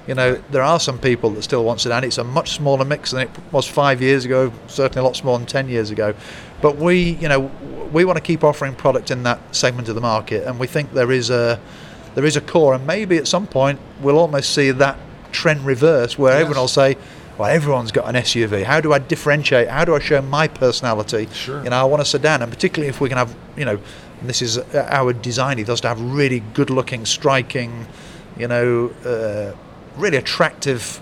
You 0.07 0.15
know, 0.15 0.35
there 0.51 0.61
are 0.61 0.79
some 0.79 0.99
people 0.99 1.29
that 1.31 1.43
still 1.43 1.63
want 1.63 1.81
sedan. 1.81 2.03
It's 2.03 2.17
a 2.17 2.23
much 2.23 2.51
smaller 2.51 2.85
mix 2.85 3.11
than 3.11 3.21
it 3.21 3.29
was 3.51 3.67
five 3.67 4.01
years 4.01 4.25
ago, 4.25 4.51
certainly 4.67 4.99
a 4.99 5.03
lot 5.03 5.15
smaller 5.15 5.39
than 5.39 5.47
10 5.47 5.69
years 5.69 5.91
ago. 5.91 6.13
But 6.61 6.75
we, 6.75 7.11
you 7.15 7.29
know, 7.29 7.49
we 7.91 8.05
want 8.05 8.17
to 8.17 8.21
keep 8.21 8.43
offering 8.43 8.75
product 8.75 9.11
in 9.11 9.23
that 9.23 9.55
segment 9.55 9.89
of 9.89 9.95
the 9.95 10.01
market, 10.01 10.45
and 10.45 10.59
we 10.59 10.67
think 10.67 10.93
there 10.93 11.11
is 11.11 11.29
a 11.29 11.59
there 12.15 12.25
is 12.25 12.35
a 12.35 12.41
core, 12.41 12.75
and 12.75 12.85
maybe 12.85 13.17
at 13.17 13.27
some 13.27 13.47
point 13.47 13.79
we'll 14.01 14.19
almost 14.19 14.53
see 14.53 14.69
that 14.71 14.97
trend 15.33 15.65
reverse, 15.65 16.17
where 16.17 16.33
Yes. 16.33 16.41
everyone 16.41 16.61
will 16.61 16.67
say, 16.67 16.95
"Well, 17.37 17.49
everyone's 17.49 17.91
got 17.91 18.07
an 18.07 18.15
SUV. 18.15 18.63
How 18.63 18.79
do 18.79 18.93
I 18.93 18.99
differentiate? 18.99 19.67
How 19.69 19.83
do 19.85 19.95
I 19.95 19.99
show 19.99 20.21
my 20.21 20.47
personality? 20.47 21.27
Sure. 21.33 21.63
You 21.63 21.69
know, 21.69 21.79
I 21.81 21.83
want 21.83 22.01
a 22.01 22.05
sedan, 22.05 22.41
and 22.41 22.51
particularly 22.51 22.89
if 22.89 23.01
we 23.01 23.09
can 23.09 23.17
have, 23.17 23.33
you 23.57 23.65
know, 23.65 23.77
and 24.21 24.29
this 24.29 24.41
is 24.41 24.57
uh, 24.57 24.87
our 24.89 25.11
design 25.13 25.59
ethos 25.59 25.81
to 25.81 25.87
have 25.89 25.99
really 25.99 26.41
good-looking, 26.53 27.05
striking, 27.05 27.87
you 28.37 28.47
know, 28.47 28.91
uh, 29.05 29.51
really 29.97 30.17
attractive 30.17 31.01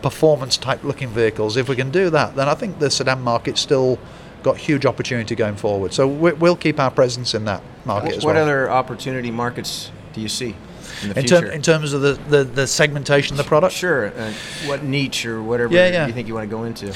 performance-type 0.00 0.82
looking 0.82 1.08
vehicles. 1.08 1.56
If 1.56 1.68
we 1.68 1.76
can 1.76 1.90
do 1.90 2.10
that, 2.10 2.34
then 2.36 2.48
I 2.48 2.54
think 2.54 2.78
the 2.78 2.90
sedan 2.90 3.22
market's 3.22 3.60
still 3.60 3.98
got 4.42 4.56
huge 4.56 4.84
opportunity 4.84 5.34
going 5.36 5.54
forward. 5.56 5.92
So 5.94 6.08
we, 6.08 6.32
we'll 6.32 6.56
keep 6.56 6.80
our 6.80 6.90
presence 6.90 7.34
in 7.34 7.44
that 7.44 7.62
market 7.84 8.06
what 8.08 8.16
as 8.16 8.24
what 8.24 8.36
other 8.36 8.70
opportunity 8.70 9.30
markets 9.30 9.90
do 10.12 10.20
you 10.20 10.28
see 10.28 10.56
in 11.02 11.18
in, 11.18 11.24
term, 11.26 11.44
in 11.46 11.62
terms 11.62 11.92
of 11.92 12.00
the, 12.02 12.14
the, 12.28 12.44
the 12.44 12.66
segmentation 12.66 13.34
of 13.34 13.38
the 13.38 13.44
product? 13.48 13.74
Sure. 13.74 14.08
Uh, 14.08 14.32
what 14.66 14.82
niche 14.82 15.26
or 15.26 15.42
whatever 15.42 15.72
Yeah, 15.74 15.88
yeah. 15.88 16.06
you 16.06 16.12
think 16.12 16.28
you 16.28 16.34
want 16.34 16.48
to 16.48 16.56
go 16.56 16.64
into? 16.64 16.94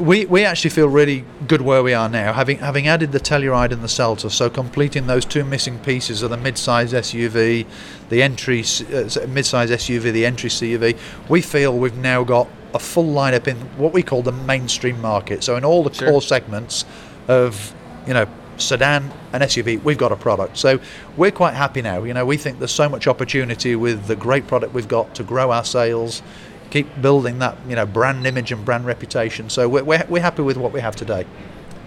we, 0.00 0.26
we 0.26 0.44
actually 0.44 0.70
feel 0.70 0.88
really 0.88 1.24
good 1.46 1.62
where 1.62 1.82
we 1.82 1.94
are 1.94 2.08
now, 2.08 2.32
having 2.32 2.58
having 2.58 2.86
added 2.86 3.12
the 3.12 3.20
Telluride 3.20 3.72
and 3.72 3.82
the 3.82 3.88
Celta, 3.88 4.30
so 4.30 4.50
completing 4.50 5.06
those 5.06 5.24
two 5.24 5.44
missing 5.44 5.78
pieces 5.78 6.22
of 6.22 6.30
the 6.30 6.36
mid-size 6.36 6.92
SUV, 6.92 7.66
the 8.10 8.22
entry 8.22 8.60
uh, 8.60 9.26
mid-size 9.28 9.70
SUV, 9.70 10.12
the 10.12 10.26
entry 10.26 10.50
CUV. 10.50 10.98
We 11.28 11.40
feel 11.40 11.76
we've 11.78 11.96
now 11.96 12.24
got 12.24 12.48
a 12.74 12.78
full 12.78 13.06
lineup 13.06 13.46
in 13.48 13.56
what 13.78 13.92
we 13.94 14.02
call 14.02 14.22
the 14.22 14.32
mainstream 14.32 15.00
market. 15.00 15.42
So 15.42 15.56
in 15.56 15.64
all 15.64 15.82
the 15.82 15.94
Sure. 15.94 16.10
core 16.10 16.22
segments 16.22 16.84
of 17.28 17.74
you 18.06 18.12
know 18.14 18.26
sedan 18.58 19.10
and 19.32 19.42
SUV, 19.42 19.82
we've 19.82 19.98
got 19.98 20.12
a 20.12 20.16
product. 20.16 20.56
So 20.58 20.78
we're 21.16 21.30
quite 21.30 21.54
happy 21.54 21.82
now. 21.82 22.02
You 22.04 22.14
know, 22.14 22.24
we 22.24 22.36
think 22.36 22.58
there's 22.58 22.72
so 22.72 22.88
much 22.88 23.06
opportunity 23.06 23.76
with 23.76 24.06
the 24.06 24.16
great 24.16 24.46
product 24.46 24.72
we've 24.74 24.88
got 24.88 25.14
to 25.16 25.22
grow 25.22 25.50
our 25.50 25.64
sales, 25.64 26.22
keep 26.70 26.86
building 27.00 27.38
that 27.40 27.56
you 27.68 27.76
know 27.76 27.86
brand 27.86 28.26
image 28.26 28.52
and 28.52 28.64
brand 28.64 28.86
reputation. 28.86 29.48
So 29.50 29.68
we're, 29.68 29.84
we're, 29.84 30.06
we're 30.08 30.22
happy 30.22 30.42
with 30.42 30.56
what 30.56 30.72
we 30.72 30.80
have 30.80 30.96
today. 30.96 31.26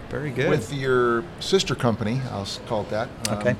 Very 0.09 0.31
good. 0.31 0.49
With 0.49 0.73
your 0.73 1.23
sister 1.39 1.75
company, 1.75 2.21
I'll 2.31 2.47
call 2.67 2.81
it 2.81 2.89
that. 2.89 3.09
um, 3.29 3.37
Okay. 3.39 3.55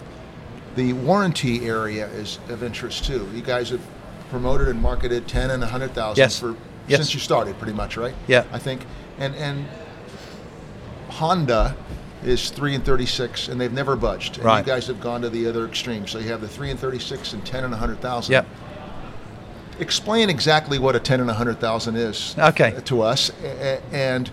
The 0.75 0.93
warranty 0.93 1.65
area 1.67 2.07
is 2.07 2.39
of 2.49 2.63
interest 2.63 3.05
too. 3.05 3.27
You 3.33 3.41
guys 3.41 3.69
have 3.71 3.81
promoted 4.29 4.67
and 4.67 4.81
marketed 4.81 5.27
ten 5.27 5.51
and 5.51 5.63
hundred 5.63 5.93
thousand 5.93 6.21
Yes. 6.21 6.39
for 6.39 6.55
Yes. 6.87 6.99
since 6.99 7.13
you 7.13 7.19
started, 7.19 7.57
pretty 7.59 7.73
much, 7.73 7.97
right? 7.97 8.15
Yeah. 8.27 8.45
I 8.51 8.57
think, 8.59 8.85
and 9.19 9.35
and 9.35 9.67
Honda 11.09 11.75
is 12.23 12.49
three 12.49 12.75
and 12.75 12.83
thirty 12.83 13.05
six, 13.05 13.47
and 13.47 13.59
they've 13.59 13.71
never 13.71 13.95
budged. 13.95 14.37
And 14.37 14.45
Right. 14.45 14.59
you 14.59 14.65
guys 14.65 14.87
have 14.87 14.99
gone 14.99 15.21
to 15.21 15.29
the 15.29 15.47
other 15.47 15.65
extreme. 15.65 16.07
So 16.07 16.19
you 16.19 16.29
have 16.29 16.41
the 16.41 16.47
three 16.47 16.69
and 16.71 16.79
thirty 16.79 16.99
six 16.99 17.33
and 17.33 17.45
ten 17.45 17.63
and 17.63 17.73
a 17.73 17.77
hundred 17.77 18.01
thousand. 18.01 18.33
Yep. 18.33 18.45
Explain 19.79 20.29
exactly 20.29 20.77
what 20.77 20.95
a 20.95 20.99
ten 20.99 21.21
and 21.21 21.29
a 21.29 21.33
hundred 21.33 21.59
thousand 21.59 21.95
is. 21.95 22.35
Okay. 22.37 22.77
To 22.85 23.01
us, 23.01 23.31
and 23.93 24.27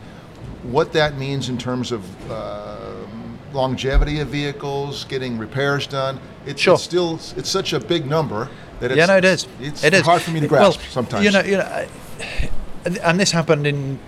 what 0.65 0.93
that 0.95 1.17
means 1.17 1.49
in 1.49 1.57
terms 1.59 1.93
of 1.93 2.03
um 2.31 3.39
longevity 3.53 4.19
of 4.21 4.29
vehicles, 4.29 5.05
getting 5.05 5.39
repairs 5.39 5.87
done. 5.87 6.19
It's, 6.45 6.61
Sure. 6.61 6.75
it's 6.75 6.83
still 6.83 7.15
it's 7.37 7.49
such 7.49 7.73
a 7.73 7.81
big 7.81 8.07
number 8.07 8.49
that 8.81 8.91
it's, 8.91 8.99
yeah, 8.99 9.07
no, 9.07 9.17
it 9.17 9.25
is. 9.25 9.47
It's 9.61 9.85
it 9.85 9.95
is 9.95 10.03
hard 10.03 10.21
for 10.23 10.33
me 10.33 10.41
to 10.41 10.47
Well, 10.49 10.73
grasp 10.73 10.81
sometimes. 10.91 11.25
You 11.25 11.31
know, 11.31 11.41
you 11.43 11.57
know, 11.59 11.87
and 13.03 13.19
this 13.21 13.31
happened 13.31 13.67
in 13.67 13.99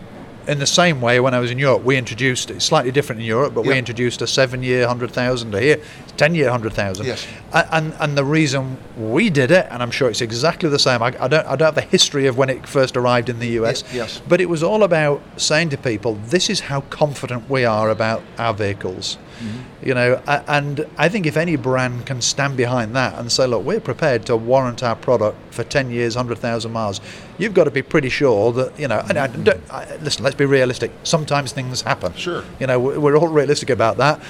in 0.49 0.59
the 0.59 0.67
same 0.67 1.01
way 1.03 1.21
when 1.21 1.35
I 1.35 1.41
was 1.41 1.51
in 1.51 1.59
Europe. 1.59 1.83
We 1.85 1.97
introduced 1.97 2.51
it's 2.51 2.65
slightly 2.65 2.91
different 2.91 3.21
in 3.21 3.27
Europe, 3.27 3.53
but 3.55 3.67
we 3.67 3.77
introduced 3.79 4.23
a 4.23 4.27
seven-year 4.27 4.89
hundred 4.89 5.11
thousand. 5.11 5.55
Here, 5.55 5.79
it's 6.03 6.13
ten-year 6.17 6.51
hundred 6.51 6.73
thousand. 6.73 7.07
Yes. 7.07 7.27
A- 7.53 7.69
And 7.75 7.95
and 8.01 8.17
the 8.17 8.25
reason 8.25 8.79
we 8.97 9.29
did 9.31 9.51
it, 9.51 9.67
and 9.71 9.83
I'm 9.83 9.91
sure 9.91 10.09
it's 10.09 10.23
exactly 10.23 10.69
the 10.71 10.79
same. 10.79 11.03
I, 11.03 11.09
I 11.21 11.29
don't 11.29 11.47
I 11.47 11.55
don't 11.55 11.67
have 11.67 11.75
the 11.75 11.83
history 11.83 12.27
of 12.27 12.37
when 12.39 12.49
it 12.49 12.67
first 12.67 12.97
arrived 12.97 13.29
in 13.29 13.39
the 13.39 13.49
US. 13.61 13.85
Ye- 13.93 13.99
yes. 13.99 14.23
But 14.27 14.41
it 14.41 14.49
was 14.49 14.63
all 14.63 14.83
about 14.83 15.21
saying 15.37 15.69
to 15.71 15.77
people, 15.77 16.15
this 16.31 16.49
is 16.49 16.61
how 16.61 16.81
confident 16.89 17.49
we 17.51 17.65
are 17.67 17.91
about 17.91 18.23
our 18.39 18.55
vehicles. 18.55 19.19
Mm-hmm. 19.39 19.87
You 19.89 19.95
know, 19.95 20.23
and 20.27 20.87
I 20.99 21.09
think 21.09 21.27
if 21.27 21.37
any 21.37 21.57
brand 21.57 22.07
can 22.07 22.21
stand 22.21 22.57
behind 22.57 22.95
that 22.97 23.19
and 23.19 23.31
say, 23.31 23.47
look, 23.47 23.65
we're 23.65 23.81
prepared 23.81 24.27
to 24.27 24.37
warrant 24.37 24.83
our 24.83 24.97
product 24.97 25.37
for 25.55 25.65
10 25.65 25.91
years, 25.91 26.17
100,000 26.17 26.73
miles, 26.73 27.01
you've 27.39 27.55
got 27.55 27.65
to 27.65 27.71
be 27.71 27.83
pretty 27.83 28.09
sure 28.09 28.53
that, 28.53 28.79
you 28.79 28.89
know, 28.89 29.05
and 29.09 29.17
I 29.19 29.27
don't, 29.29 29.63
I, 29.71 29.97
listen, 29.99 30.25
let's 30.25 30.37
be 30.37 30.45
realistic. 30.45 30.91
Sometimes 31.05 31.53
things 31.53 31.83
happen. 31.83 32.13
Sure. 32.15 32.43
You 32.59 32.67
know, 32.67 32.79
we- 32.81 32.99
we're 32.99 33.17
all 33.17 33.29
realistic 33.29 33.71
about 33.71 33.97
that. 33.99 34.21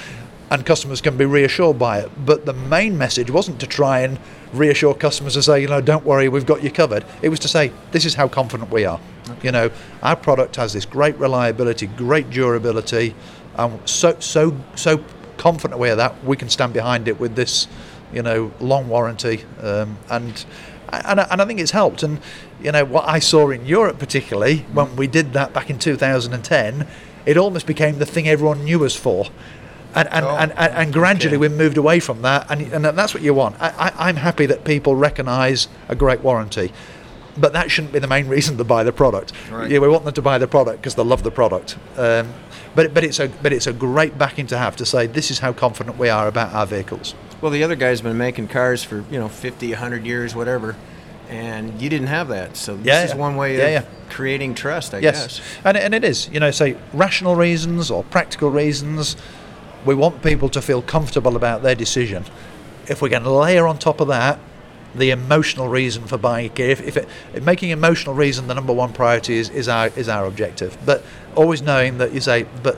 and 0.51 0.65
customers 0.65 0.99
can 0.99 1.15
be 1.15 1.25
reassured 1.25 1.77
by 1.77 1.99
it. 1.99 2.09
But 2.25 2.47
the 2.47 2.53
main 2.53 2.97
message 2.97 3.29
wasn't 3.29 3.59
to 3.59 3.67
try 3.67 3.99
and 3.99 4.17
reassure 4.51 4.95
customers 4.95 5.33
to 5.35 5.43
say, 5.43 5.61
you 5.61 5.67
know, 5.67 5.79
don't 5.79 6.03
worry, 6.03 6.27
we've 6.27 6.45
got 6.47 6.63
you 6.63 6.71
covered. 6.71 7.05
It 7.21 7.29
was 7.29 7.37
to 7.41 7.47
say, 7.47 7.71
this 7.91 8.03
is 8.03 8.15
how 8.15 8.27
confident 8.27 8.71
we 8.71 8.83
are. 8.83 8.99
Okay. 9.29 9.39
You 9.43 9.51
know, 9.51 9.69
our 10.01 10.15
product 10.15 10.55
has 10.55 10.73
this 10.73 10.85
great 10.85 11.15
reliability, 11.19 11.85
great 11.85 12.31
durability, 12.31 13.13
and 13.59 13.89
so 13.89 14.19
so 14.19 14.57
so 14.75 15.03
confident 15.37 15.79
we 15.79 15.89
are 15.89 15.95
that 15.95 16.23
we 16.23 16.35
can 16.35 16.49
stand 16.49 16.73
behind 16.73 17.07
it 17.07 17.19
with 17.19 17.35
this, 17.35 17.67
you 18.13 18.21
know, 18.21 18.51
long 18.59 18.87
warranty, 18.89 19.45
um, 19.61 19.97
and. 20.09 20.45
And, 20.91 21.19
and 21.19 21.39
I 21.39 21.45
think 21.45 21.59
it's 21.59 21.69
helped. 21.69 22.01
And 22.01 22.19
you 22.59 22.71
know 22.71 22.83
what 22.83 23.07
I 23.07 23.19
saw 23.19 23.51
in 23.51 23.67
Europe, 23.67 23.99
particularly 23.99 24.65
when 24.73 24.95
we 24.95 25.05
did 25.05 25.33
that 25.33 25.53
back 25.53 25.69
in 25.69 25.77
2010, 25.77 26.87
it 27.27 27.37
almost 27.37 27.67
became 27.67 27.99
the 27.99 28.07
thing 28.07 28.27
everyone 28.27 28.63
knew 28.63 28.83
us 28.83 28.95
for 28.95 29.27
and 29.95 30.07
and, 30.11 30.25
oh, 30.25 30.35
and, 30.35 30.51
and, 30.51 30.73
and, 30.73 30.93
gradually 30.93 31.35
okay. 31.35 31.47
we 31.47 31.49
moved 31.49 31.77
away 31.77 31.99
from 31.99 32.21
that, 32.21 32.49
and, 32.49 32.61
and 32.73 32.85
that's 32.85 33.13
what 33.13 33.23
you 33.23 33.33
want. 33.33 33.55
I, 33.59 34.09
am 34.09 34.17
happy 34.17 34.45
that 34.45 34.63
people 34.63 34.95
recognise 34.95 35.67
a 35.87 35.95
great 35.95 36.21
warranty, 36.21 36.71
but 37.37 37.53
that 37.53 37.71
shouldn't 37.71 37.93
be 37.93 37.99
the 37.99 38.07
main 38.07 38.27
reason 38.27 38.57
to 38.57 38.63
buy 38.63 38.83
the 38.83 38.91
product. 38.91 39.33
Right. 39.49 39.69
Yeah, 39.69 39.79
we 39.79 39.87
want 39.87 40.05
them 40.05 40.13
to 40.13 40.21
buy 40.21 40.37
the 40.37 40.47
product 40.47 40.81
because 40.81 40.95
they 40.95 41.03
love 41.03 41.23
the 41.23 41.31
product. 41.31 41.77
Um, 41.97 42.33
but 42.79 42.93
but 42.93 43.03
it's 43.03 43.19
a 43.19 43.27
but 43.27 43.51
it's 43.51 43.67
a 43.67 43.73
great 43.73 44.17
backing 44.17 44.47
to 44.47 44.57
have 44.57 44.77
to 44.77 44.85
say 44.85 45.05
this 45.05 45.31
is 45.31 45.39
how 45.39 45.51
confident 45.51 45.97
we 45.97 46.07
are 46.07 46.29
about 46.29 46.53
our 46.53 46.65
vehicles. 46.65 47.13
Well, 47.41 47.51
the 47.51 47.61
other 47.61 47.75
guy's 47.75 47.99
been 47.99 48.17
making 48.17 48.47
cars 48.47 48.85
for 48.85 49.03
you 49.11 49.19
know 49.19 49.27
50, 49.27 49.71
100 49.71 50.05
years, 50.05 50.33
whatever 50.33 50.77
and 51.29 51.79
you 51.79 51.89
didn't 51.89 52.07
have 52.07 52.29
that. 52.29 52.57
So 52.57 52.75
this 52.77 52.87
yeah, 52.87 53.03
is 53.03 53.13
one 53.13 53.35
way 53.35 53.57
yeah, 53.57 53.63
of 53.65 53.83
yeah. 53.83 53.89
creating 54.09 54.55
trust, 54.55 54.95
I 54.95 54.99
yes. 54.99 55.37
guess. 55.37 55.41
And, 55.63 55.77
and 55.77 55.93
it 55.93 56.03
is, 56.03 56.27
you 56.29 56.39
know, 56.39 56.49
say 56.49 56.75
rational 56.91 57.35
reasons 57.35 57.91
or 57.91 58.03
practical 58.05 58.49
reasons 58.49 59.15
we 59.85 59.93
want 59.93 60.23
people 60.23 60.49
to 60.49 60.61
feel 60.61 60.81
comfortable 60.81 61.35
about 61.35 61.61
their 61.61 61.75
decision. 61.75 62.25
If 62.87 63.01
we 63.01 63.09
can 63.09 63.25
layer 63.25 63.67
on 63.67 63.77
top 63.77 63.99
of 63.99 64.07
that 64.07 64.39
the 64.95 65.11
emotional 65.11 65.67
reason 65.67 66.05
for 66.05 66.17
buying 66.17 66.47
a 66.47 66.49
Kia, 66.49 66.69
if, 66.69 66.81
if, 66.81 66.97
it, 66.97 67.07
if 67.33 67.43
making 67.43 67.69
emotional 67.69 68.15
reason 68.15 68.47
the 68.47 68.55
number 68.55 68.73
one 68.73 68.91
priority 68.93 69.37
is, 69.37 69.49
is 69.49 69.67
our 69.67 69.87
is 69.95 70.09
our 70.09 70.25
objective, 70.25 70.77
but 70.85 71.03
always 71.35 71.61
knowing 71.61 71.97
that 71.99 72.13
you 72.13 72.21
say, 72.21 72.45
but 72.63 72.77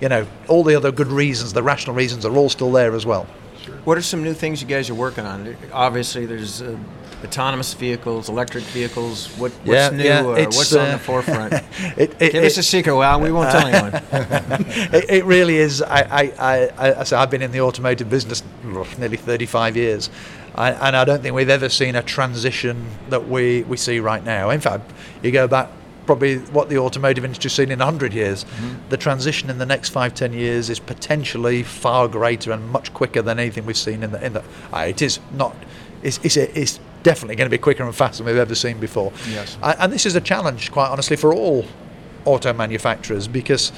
you 0.00 0.08
know, 0.08 0.26
all 0.48 0.62
the 0.62 0.74
other 0.74 0.92
good 0.92 1.08
reasons, 1.08 1.52
the 1.52 1.62
rational 1.62 1.96
reasons, 1.96 2.26
are 2.26 2.36
all 2.36 2.48
still 2.48 2.70
there 2.70 2.94
as 2.94 3.06
well. 3.06 3.26
What 3.84 3.96
are 3.96 4.02
some 4.02 4.22
new 4.22 4.34
things 4.34 4.60
you 4.60 4.68
guys 4.68 4.90
are 4.90 4.94
working 4.94 5.24
on? 5.24 5.56
Obviously, 5.72 6.26
there's 6.26 6.60
uh, 6.60 6.76
autonomous 7.24 7.74
vehicles, 7.74 8.28
electric 8.28 8.64
vehicles. 8.64 9.28
What, 9.38 9.52
what's 9.52 9.68
yeah, 9.68 9.90
new? 9.90 10.04
Yeah, 10.04 10.24
or 10.24 10.34
what's 10.34 10.74
uh, 10.74 10.80
on 10.80 10.88
the 10.88 10.94
uh, 10.94 10.98
forefront? 10.98 11.52
it, 11.96 12.14
it, 12.20 12.32
Give 12.32 12.42
it, 12.42 12.46
us 12.46 12.58
a 12.58 12.62
secret. 12.62 12.94
Well, 12.94 13.20
we 13.20 13.32
won't 13.32 13.50
tell 13.50 13.66
anyone. 13.66 14.02
it, 14.92 15.24
really 15.24 15.56
is. 15.56 15.82
I, 15.82 16.00
I, 16.00 16.70
I, 16.78 17.00
I, 17.00 17.04
say 17.04 17.16
I've 17.16 17.30
been 17.30 17.42
in 17.42 17.52
the 17.52 17.60
automotive 17.60 18.10
business 18.10 18.42
nearly 18.98 19.16
35 19.16 19.76
years. 19.76 20.10
I, 20.56 20.72
and 20.72 20.96
I 20.96 21.04
don't 21.04 21.22
think 21.22 21.34
we've 21.34 21.50
ever 21.50 21.68
seen 21.68 21.96
a 21.96 22.02
transition 22.02 22.86
that 23.10 23.28
we, 23.28 23.62
we 23.64 23.76
see 23.76 24.00
right 24.00 24.24
now. 24.24 24.50
In 24.50 24.60
fact, 24.60 24.90
you 25.22 25.30
go 25.30 25.46
back 25.46 25.68
probably 26.06 26.38
what 26.38 26.68
the 26.68 26.78
automotive 26.78 27.24
industry's 27.24 27.52
seen 27.52 27.70
in 27.70 27.80
100 27.80 28.14
years. 28.14 28.44
Mm-hmm. 28.44 28.88
The 28.88 28.96
transition 28.96 29.50
in 29.50 29.58
the 29.58 29.66
next 29.66 29.90
five, 29.90 30.14
ten 30.14 30.32
years 30.32 30.70
is 30.70 30.78
potentially 30.78 31.62
far 31.62 32.08
greater 32.08 32.52
and 32.52 32.70
much 32.70 32.94
quicker 32.94 33.22
than 33.22 33.38
anything 33.38 33.66
we've 33.66 33.76
seen 33.76 34.02
in 34.02 34.12
the. 34.12 34.24
In 34.24 34.32
the 34.34 34.44
uh, 34.72 34.86
it 34.88 35.02
is 35.02 35.18
not. 35.32 35.54
It's, 36.02 36.18
it's, 36.22 36.36
it's 36.36 36.80
definitely 37.02 37.36
going 37.36 37.46
to 37.46 37.54
be 37.54 37.58
quicker 37.58 37.82
and 37.82 37.94
faster 37.94 38.22
than 38.22 38.32
we've 38.32 38.40
ever 38.40 38.54
seen 38.54 38.78
before. 38.78 39.12
Yes. 39.28 39.58
And 39.62 39.92
this 39.92 40.06
is 40.06 40.14
a 40.14 40.20
challenge, 40.20 40.70
quite 40.70 40.88
honestly, 40.88 41.16
for 41.16 41.34
all 41.34 41.66
auto 42.24 42.52
manufacturers 42.52 43.28
because 43.28 43.72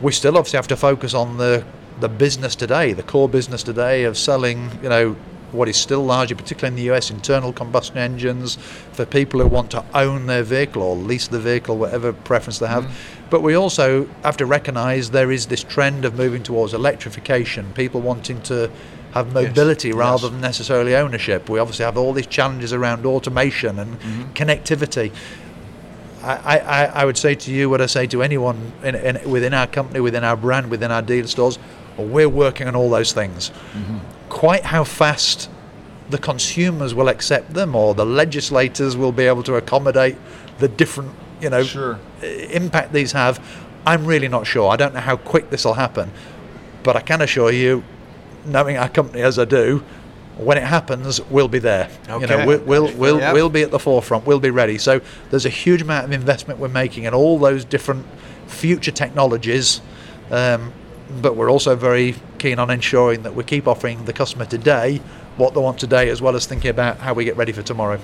we 0.00 0.12
still 0.12 0.36
obviously 0.36 0.58
have 0.58 0.68
to 0.68 0.76
focus 0.76 1.14
on 1.14 1.38
the 1.38 1.64
the 2.00 2.08
business 2.08 2.56
today, 2.56 2.92
the 2.94 3.02
core 3.02 3.28
business 3.28 3.62
today 3.62 4.04
of 4.04 4.16
selling, 4.18 4.70
you 4.82 4.88
know, 4.88 5.16
what 5.52 5.68
is 5.68 5.76
still 5.76 6.04
largely, 6.04 6.34
particularly 6.34 6.80
in 6.80 6.86
the 6.86 6.94
US, 6.94 7.10
internal 7.10 7.52
combustion 7.52 7.98
engines 7.98 8.56
for 8.92 9.04
people 9.04 9.40
who 9.40 9.46
want 9.46 9.70
to 9.72 9.84
own 9.94 10.26
their 10.26 10.42
vehicle 10.42 10.82
or 10.82 10.96
lease 10.96 11.28
the 11.28 11.38
vehicle, 11.38 11.76
whatever 11.76 12.12
preference 12.12 12.58
they 12.58 12.66
have. 12.66 12.84
Mm. 12.84 12.90
But 13.30 13.42
we 13.42 13.54
also 13.54 14.06
have 14.22 14.36
to 14.38 14.46
recognise 14.46 15.10
there 15.10 15.30
is 15.30 15.46
this 15.46 15.62
trend 15.62 16.04
of 16.04 16.16
moving 16.16 16.42
towards 16.42 16.74
electrification, 16.74 17.72
people 17.74 18.00
wanting 18.00 18.42
to 18.42 18.70
have 19.12 19.32
mobility 19.32 19.88
yes. 19.88 19.96
rather 19.96 20.24
yes. 20.24 20.32
than 20.32 20.40
necessarily 20.40 20.96
ownership. 20.96 21.48
We 21.48 21.58
obviously 21.58 21.84
have 21.84 21.96
all 21.96 22.12
these 22.12 22.26
challenges 22.26 22.72
around 22.72 23.06
automation 23.06 23.78
and 23.78 23.98
mm-hmm. 23.98 24.32
connectivity. 24.32 25.12
I, 26.22 26.58
I, 26.58 26.84
I, 26.84 27.04
would 27.04 27.18
say 27.18 27.34
to 27.34 27.50
you 27.50 27.68
what 27.68 27.80
I 27.80 27.86
say 27.86 28.06
to 28.06 28.22
anyone 28.22 28.72
in, 28.84 28.94
in, 28.94 29.30
within 29.30 29.54
our 29.54 29.66
company, 29.66 29.98
within 29.98 30.22
our 30.22 30.36
brand, 30.36 30.70
within 30.70 30.92
our 30.92 31.02
dealer 31.02 31.26
stores, 31.26 31.58
we're 31.98 32.28
working 32.28 32.68
on 32.68 32.76
all 32.76 32.88
those 32.90 33.12
things. 33.12 33.50
Mm-hmm. 33.50 33.98
Quite 34.32 34.64
how 34.64 34.84
fast 34.84 35.50
the 36.08 36.18
consumers 36.18 36.94
will 36.94 37.08
accept 37.08 37.52
them 37.52 37.76
or 37.76 37.94
the 37.94 38.06
legislators 38.06 38.96
will 38.96 39.12
be 39.12 39.24
able 39.24 39.42
to 39.42 39.56
accommodate 39.56 40.16
the 40.58 40.68
different 40.68 41.14
you 41.40 41.50
know 41.50 41.62
sure. 41.62 41.98
impact 42.22 42.92
these 42.92 43.12
have, 43.12 43.44
I'm 43.86 44.06
really 44.06 44.28
not 44.28 44.46
sure. 44.46 44.70
I 44.70 44.76
don't 44.76 44.94
know 44.94 45.00
how 45.00 45.16
quick 45.16 45.50
this 45.50 45.64
will 45.64 45.74
happen, 45.74 46.10
but 46.82 46.96
I 46.96 47.00
can 47.00 47.20
assure 47.20 47.52
you 47.52 47.84
knowing 48.44 48.76
our 48.76 48.88
company 48.88 49.22
as 49.22 49.38
I 49.38 49.44
do, 49.44 49.84
when 50.38 50.56
it 50.56 50.64
happens, 50.64 51.20
we'll 51.30 51.48
be 51.48 51.58
there. 51.58 51.90
Okay. 52.08 52.20
You 52.20 52.26
know, 52.26 52.46
we'll 52.46 52.60
we'll 52.64 52.96
we'll, 52.96 53.18
yep. 53.18 53.34
we'll 53.34 53.50
be 53.50 53.62
at 53.62 53.70
the 53.70 53.78
forefront. 53.78 54.26
We'll 54.26 54.40
be 54.40 54.50
ready. 54.50 54.78
So 54.78 55.00
there's 55.30 55.44
a 55.44 55.50
huge 55.50 55.82
amount 55.82 56.06
of 56.06 56.12
investment 56.12 56.58
we're 56.58 56.68
making 56.68 57.04
in 57.04 57.12
all 57.12 57.38
those 57.38 57.64
different 57.64 58.06
future 58.46 58.90
technologies. 58.90 59.82
Um, 60.30 60.72
but 61.20 61.36
we're 61.36 61.50
also 61.50 61.76
very 61.76 62.14
keen 62.38 62.58
on 62.58 62.70
ensuring 62.70 63.22
that 63.22 63.34
we 63.34 63.44
keep 63.44 63.66
offering 63.66 64.04
the 64.04 64.12
customer 64.12 64.44
today 64.44 65.00
what 65.36 65.54
they 65.54 65.60
want 65.60 65.78
today, 65.78 66.08
as 66.10 66.20
well 66.20 66.36
as 66.36 66.46
thinking 66.46 66.70
about 66.70 66.98
how 66.98 67.14
we 67.14 67.24
get 67.24 67.36
ready 67.36 67.52
for 67.52 67.62
tomorrow. 67.62 68.00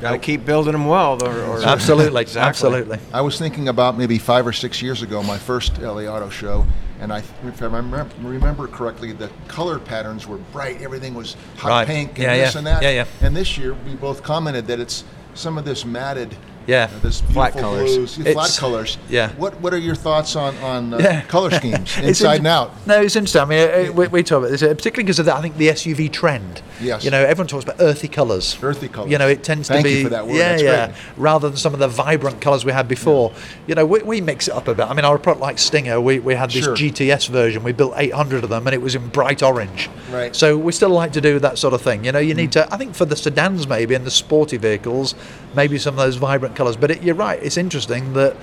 Got 0.00 0.12
to 0.12 0.18
keep 0.18 0.44
building 0.44 0.72
them 0.72 0.86
well. 0.86 1.22
Or, 1.22 1.40
or 1.44 1.62
absolutely, 1.62 2.20
exactly. 2.20 2.48
absolutely. 2.48 2.98
I 3.12 3.20
was 3.20 3.38
thinking 3.38 3.68
about 3.68 3.96
maybe 3.96 4.18
five 4.18 4.46
or 4.46 4.52
six 4.52 4.82
years 4.82 5.02
ago, 5.02 5.22
my 5.22 5.38
first 5.38 5.78
LA 5.78 6.02
Auto 6.02 6.28
Show, 6.28 6.66
and 7.00 7.12
I, 7.12 7.18
if 7.44 7.62
I 7.62 7.66
remember 7.66 8.66
correctly, 8.68 9.12
the 9.12 9.30
color 9.48 9.78
patterns 9.78 10.26
were 10.26 10.38
bright. 10.52 10.82
Everything 10.82 11.14
was 11.14 11.36
hot 11.56 11.68
right. 11.68 11.86
pink 11.86 12.10
and 12.10 12.18
yeah, 12.18 12.36
this 12.36 12.54
yeah. 12.54 12.58
and 12.58 12.66
that. 12.66 12.82
Yeah, 12.82 12.90
yeah. 12.90 13.06
And 13.20 13.36
this 13.36 13.56
year, 13.56 13.74
we 13.86 13.94
both 13.94 14.22
commented 14.22 14.66
that 14.66 14.80
it's 14.80 15.04
some 15.34 15.58
of 15.58 15.64
this 15.64 15.84
matted 15.84 16.36
yeah, 16.66 16.90
uh, 16.92 16.98
this 17.00 17.20
flat 17.20 17.52
colors. 17.52 17.96
Blues, 17.96 18.16
flat 18.16 18.56
colors. 18.58 18.98
Yeah. 19.08 19.32
What 19.32 19.60
What 19.60 19.74
are 19.74 19.78
your 19.78 19.94
thoughts 19.94 20.36
on 20.36 20.56
on 20.58 20.94
uh, 20.94 20.98
yeah. 20.98 21.20
color 21.22 21.50
schemes 21.58 21.96
inside 21.98 22.38
and 22.38 22.46
out? 22.46 22.86
No, 22.86 23.00
it's 23.00 23.16
interesting. 23.16 23.42
I 23.42 23.44
mean, 23.44 23.88
uh, 23.88 23.92
we, 23.92 24.08
we 24.08 24.22
talk 24.22 24.38
about 24.38 24.50
this 24.50 24.62
uh, 24.62 24.68
particularly 24.68 25.04
because 25.04 25.18
of 25.18 25.26
the, 25.26 25.34
I 25.34 25.40
think 25.40 25.56
the 25.56 25.68
SUV 25.68 26.10
trend. 26.12 26.62
Yes. 26.80 27.04
You 27.04 27.10
know, 27.10 27.22
everyone 27.22 27.46
talks 27.46 27.64
about 27.64 27.76
earthy 27.80 28.08
colors. 28.08 28.56
Earthy 28.62 28.88
colors. 28.88 29.10
You 29.10 29.18
know, 29.18 29.28
it 29.28 29.44
tends 29.44 29.68
Thank 29.68 29.84
to 29.86 29.90
be 29.90 29.98
you 29.98 30.04
for 30.04 30.10
that 30.10 30.26
word. 30.26 30.36
yeah, 30.36 30.50
That's 30.50 30.62
yeah. 30.62 30.86
Great. 30.86 30.96
Rather 31.16 31.48
than 31.48 31.56
some 31.56 31.72
of 31.72 31.80
the 31.80 31.88
vibrant 31.88 32.40
colors 32.40 32.64
we 32.64 32.72
had 32.72 32.88
before. 32.88 33.30
Yeah. 33.32 33.40
You 33.66 33.74
know, 33.76 33.86
we, 33.86 34.02
we 34.02 34.20
mix 34.20 34.48
it 34.48 34.54
up 34.54 34.68
a 34.68 34.74
bit. 34.74 34.86
I 34.86 34.94
mean, 34.94 35.04
our 35.04 35.18
product 35.18 35.40
like 35.40 35.58
Stinger, 35.58 36.00
we, 36.00 36.18
we 36.18 36.34
had 36.34 36.50
this 36.50 36.64
sure. 36.64 36.76
GTS 36.76 37.28
version. 37.28 37.62
We 37.62 37.72
built 37.72 37.94
800 37.96 38.44
of 38.44 38.50
them, 38.50 38.66
and 38.66 38.74
it 38.74 38.82
was 38.82 38.94
in 38.94 39.08
bright 39.08 39.42
orange. 39.42 39.88
Right. 40.10 40.34
So 40.34 40.58
we 40.58 40.72
still 40.72 40.90
like 40.90 41.12
to 41.12 41.20
do 41.20 41.38
that 41.38 41.58
sort 41.58 41.74
of 41.74 41.82
thing. 41.82 42.04
You 42.04 42.12
know, 42.12 42.18
you 42.18 42.34
mm. 42.34 42.38
need 42.38 42.52
to. 42.52 42.72
I 42.72 42.76
think 42.76 42.94
for 42.94 43.04
the 43.04 43.16
sedans 43.16 43.66
maybe 43.66 43.94
and 43.94 44.04
the 44.04 44.10
sporty 44.10 44.56
vehicles, 44.56 45.14
maybe 45.54 45.78
some 45.78 45.94
of 45.94 45.98
those 45.98 46.16
vibrant 46.16 46.53
colors. 46.54 46.76
But 46.76 46.90
it, 46.90 47.02
you're 47.02 47.14
right. 47.14 47.42
It's 47.42 47.56
interesting 47.56 48.12
that 48.14 48.36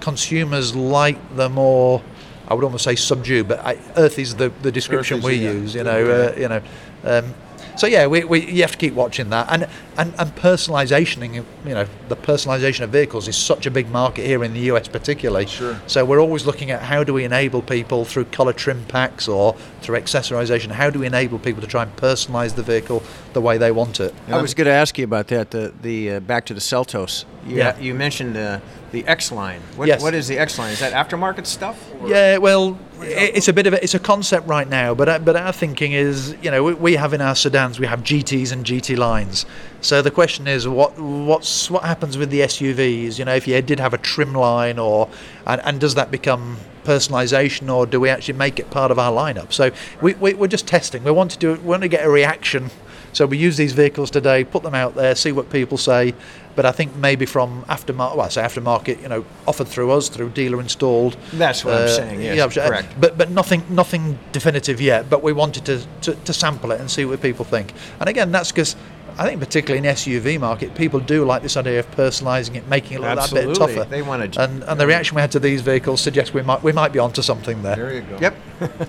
consumers 0.00 0.74
like 0.74 1.18
the 1.36 1.48
more 1.48 2.02
I 2.48 2.54
would 2.54 2.64
almost 2.64 2.84
say 2.84 2.96
subdued, 2.96 3.46
but 3.46 3.60
I, 3.60 3.78
earth 3.96 4.18
is 4.18 4.34
the, 4.34 4.48
the 4.62 4.72
description 4.72 5.18
is, 5.18 5.24
we 5.24 5.34
yeah. 5.34 5.52
use. 5.52 5.74
You 5.74 5.84
know, 5.84 6.10
uh, 6.10 6.34
you 6.36 6.48
know. 6.48 6.62
Um, 7.04 7.34
so 7.76 7.86
yeah, 7.86 8.06
we, 8.06 8.24
we 8.24 8.46
you 8.46 8.62
have 8.62 8.72
to 8.72 8.78
keep 8.78 8.94
watching 8.94 9.30
that, 9.30 9.46
and 9.50 9.68
and 9.96 10.14
and 10.18 10.36
personalisation. 10.36 11.34
You 11.34 11.74
know, 11.74 11.86
the 12.08 12.16
personalisation 12.16 12.80
of 12.82 12.90
vehicles 12.90 13.28
is 13.28 13.36
such 13.36 13.66
a 13.66 13.70
big 13.70 13.90
market 13.90 14.26
here 14.26 14.44
in 14.44 14.54
the 14.54 14.60
US, 14.72 14.88
particularly. 14.88 15.46
Sure. 15.46 15.80
So 15.86 16.04
we're 16.04 16.20
always 16.20 16.46
looking 16.46 16.70
at 16.70 16.82
how 16.82 17.04
do 17.04 17.12
we 17.12 17.24
enable 17.24 17.62
people 17.62 18.04
through 18.04 18.26
colour 18.26 18.52
trim 18.52 18.84
packs 18.86 19.28
or 19.28 19.54
through 19.82 19.98
accessorisation. 19.98 20.70
How 20.70 20.90
do 20.90 21.00
we 21.00 21.06
enable 21.06 21.38
people 21.38 21.60
to 21.60 21.66
try 21.66 21.82
and 21.82 21.94
personalise 21.96 22.54
the 22.54 22.62
vehicle 22.62 23.02
the 23.32 23.40
way 23.40 23.58
they 23.58 23.72
want 23.72 24.00
it? 24.00 24.14
I 24.28 24.40
was 24.40 24.54
going 24.54 24.66
to 24.66 24.72
ask 24.72 24.98
you 24.98 25.04
about 25.04 25.28
that. 25.28 25.50
The 25.50 25.72
the 25.82 26.12
uh, 26.12 26.20
back 26.20 26.46
to 26.46 26.54
the 26.54 26.60
Seltos. 26.60 27.24
You, 27.46 27.56
yeah. 27.56 27.78
You 27.78 27.94
mentioned 27.94 28.36
uh, 28.36 28.60
the 28.92 29.06
X 29.06 29.30
line. 29.30 29.60
What, 29.76 29.88
yes. 29.88 30.02
what 30.02 30.14
is 30.14 30.28
the 30.28 30.38
X 30.38 30.58
line? 30.58 30.72
Is 30.72 30.80
that 30.80 30.92
aftermarket 30.92 31.46
stuff? 31.46 31.90
Or? 32.00 32.08
Yeah. 32.08 32.38
Well, 32.38 32.78
it's 33.00 33.48
a 33.48 33.52
bit 33.52 33.66
of 33.66 33.72
a, 33.74 33.82
it's 33.82 33.94
a 33.94 33.98
concept 33.98 34.46
right 34.46 34.68
now, 34.68 34.94
but 34.94 35.08
uh, 35.08 35.18
but 35.18 35.36
our 35.36 35.52
thinking 35.52 35.92
is, 35.92 36.36
you 36.42 36.50
know, 36.50 36.62
we, 36.64 36.74
we 36.74 36.94
have 36.94 37.14
in 37.14 37.20
our 37.20 37.34
sedans 37.34 37.78
we 37.78 37.86
have 37.86 38.00
GTS 38.00 38.52
and 38.52 38.64
GT 38.64 38.96
lines. 38.96 39.46
So 39.80 40.02
the 40.02 40.10
question 40.10 40.46
is, 40.46 40.66
what 40.68 40.98
what's 40.98 41.70
what 41.70 41.84
happens 41.84 42.18
with 42.18 42.30
the 42.30 42.40
SUVs? 42.40 43.18
You 43.18 43.24
know, 43.24 43.34
if 43.34 43.46
you 43.46 43.60
did 43.62 43.80
have 43.80 43.94
a 43.94 43.98
trim 43.98 44.34
line, 44.34 44.78
or 44.78 45.08
and, 45.46 45.60
and 45.64 45.80
does 45.80 45.94
that 45.94 46.10
become 46.10 46.58
personalisation, 46.84 47.72
or 47.72 47.86
do 47.86 48.00
we 48.00 48.08
actually 48.08 48.38
make 48.38 48.58
it 48.58 48.70
part 48.70 48.90
of 48.90 48.98
our 48.98 49.12
lineup? 49.12 49.52
So 49.52 49.70
we, 50.00 50.14
we 50.14 50.34
are 50.34 50.48
just 50.48 50.66
testing. 50.66 51.04
We 51.04 51.10
want 51.10 51.30
to 51.32 51.38
do 51.38 51.52
we 51.52 51.58
want 51.58 51.82
to 51.82 51.88
get 51.88 52.04
a 52.04 52.10
reaction 52.10 52.70
So 53.12 53.26
we 53.26 53.38
use 53.38 53.56
these 53.56 53.72
vehicles 53.72 54.10
today, 54.10 54.44
put 54.44 54.62
them 54.62 54.74
out 54.74 54.94
there, 54.94 55.14
see 55.14 55.32
what 55.32 55.50
people 55.50 55.78
say. 55.78 56.14
But 56.56 56.66
I 56.66 56.72
think 56.72 56.96
maybe 56.96 57.26
from 57.26 57.64
aftermarket, 57.64 58.16
well, 58.16 58.26
I 58.26 58.28
say 58.28 58.42
aftermarket, 58.42 59.00
you 59.02 59.08
know, 59.08 59.24
offered 59.46 59.68
through 59.68 59.90
us, 59.92 60.08
through 60.08 60.30
dealer 60.30 60.60
installed. 60.60 61.16
That's 61.32 61.64
what 61.64 61.74
I'm 61.74 61.84
uh, 61.84 61.88
saying, 61.88 62.20
yes, 62.20 62.36
yeah, 62.36 62.44
I'm 62.44 62.50
sure- 62.50 62.62
uh, 62.64 62.68
correct. 62.68 63.00
But 63.00 63.16
but 63.16 63.30
nothing 63.30 63.62
nothing 63.70 64.18
definitive 64.32 64.80
yet. 64.80 65.08
But 65.08 65.22
we 65.22 65.32
wanted 65.32 65.64
to, 65.66 65.86
to, 66.02 66.14
to 66.14 66.32
sample 66.32 66.72
it 66.72 66.80
and 66.80 66.90
see 66.90 67.04
what 67.04 67.20
people 67.22 67.44
think. 67.44 67.72
And 68.00 68.08
again, 68.08 68.32
that's 68.32 68.50
because 68.50 68.76
I 69.16 69.26
think 69.26 69.40
particularly 69.40 69.86
in 69.86 69.94
SUV 69.94 70.40
market, 70.40 70.74
people 70.74 71.00
do 71.00 71.24
like 71.24 71.42
this 71.42 71.56
idea 71.56 71.80
of 71.80 71.90
personalising 71.92 72.56
it, 72.56 72.68
making 72.68 72.98
it 72.98 73.00
look 73.00 73.16
that 73.16 73.30
bit 73.32 73.48
Absolutely. 73.48 73.74
tougher. 73.76 73.90
They 73.90 74.02
wanna 74.02 74.30
and 74.38 74.64
and 74.64 74.80
the 74.80 74.86
reaction 74.86 75.14
we 75.14 75.20
had 75.20 75.32
to 75.32 75.40
these 75.40 75.60
vehicles 75.60 76.00
suggests 76.00 76.34
we 76.34 76.42
might 76.42 76.62
we 76.62 76.72
might 76.72 76.92
be 76.92 76.98
onto 76.98 77.22
something 77.22 77.62
there. 77.62 77.76
There 77.76 77.94
you 77.94 78.02
go. 78.02 78.18
Yep. 78.20 78.36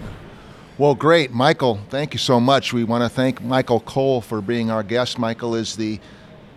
Well, 0.78 0.96
great, 0.96 1.32
Michael. 1.32 1.80
Thank 1.90 2.14
you 2.14 2.18
so 2.18 2.40
much. 2.40 2.74
We 2.74 2.84
want 2.86 3.04
to 3.04 3.10
thank 3.10 3.40
Michael 3.44 3.82
Cole 3.82 4.20
for 4.20 4.42
being 4.42 4.72
our 4.72 4.82
guest. 4.82 5.20
Michael 5.20 5.54
is 5.54 5.76
the 5.76 6.00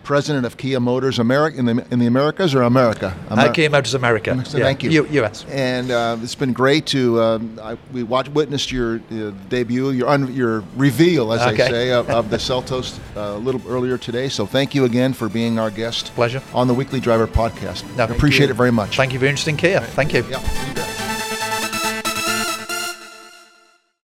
president 0.05 0.45
of 0.45 0.55
Kia 0.55 0.79
Motors 0.79 1.19
America 1.19 1.57
in 1.59 1.65
the 1.65 1.85
in 1.91 1.99
the 1.99 2.05
Americas 2.05 2.55
or 2.55 2.61
America. 2.61 3.13
Uh, 3.29 3.41
Amer- 3.41 3.51
Kia 3.53 3.69
Motors 3.69 3.93
America. 3.93 4.41
So 4.45 4.57
Yeah, 4.57 4.63
thank 4.65 4.83
you. 4.83 4.89
U- 4.91 5.07
US. 5.23 5.45
And 5.49 5.91
uh, 5.91 6.17
it's 6.23 6.35
been 6.35 6.53
great 6.53 6.85
to 6.87 7.19
um, 7.21 7.59
I, 7.61 7.77
we 7.91 8.03
watched 8.03 8.29
witnessed 8.29 8.71
your 8.71 9.01
uh, 9.11 9.31
debut, 9.49 9.89
your 9.89 10.07
un, 10.07 10.33
your 10.33 10.63
reveal, 10.77 11.33
as 11.33 11.41
Okay. 11.41 11.57
they 11.57 11.69
say, 11.69 11.91
of, 11.91 12.09
of 12.09 12.29
the 12.29 12.37
Seltos 12.37 12.99
uh, 13.17 13.19
a 13.35 13.37
little 13.39 13.61
earlier 13.67 13.97
today. 13.97 14.29
So 14.29 14.45
thank 14.45 14.73
you 14.75 14.85
again 14.85 15.13
for 15.13 15.27
being 15.27 15.59
our 15.59 15.71
guest. 15.71 16.13
Pleasure. 16.15 16.41
on 16.53 16.67
the 16.67 16.73
Weekly 16.73 16.99
Driver 16.99 17.27
podcast. 17.27 17.83
No, 17.97 18.05
appreciate 18.05 18.47
you. 18.47 18.53
it 18.53 18.57
very 18.57 18.71
much. 18.71 18.95
Thank 18.95 19.11
you 19.13 19.19
for 19.19 19.25
interesting 19.25 19.55
interest 19.55 19.65
in 19.65 19.81
Kia. 19.81 19.81
Thank 19.81 20.13
you. 20.13 20.23
Yeah. 20.29 20.94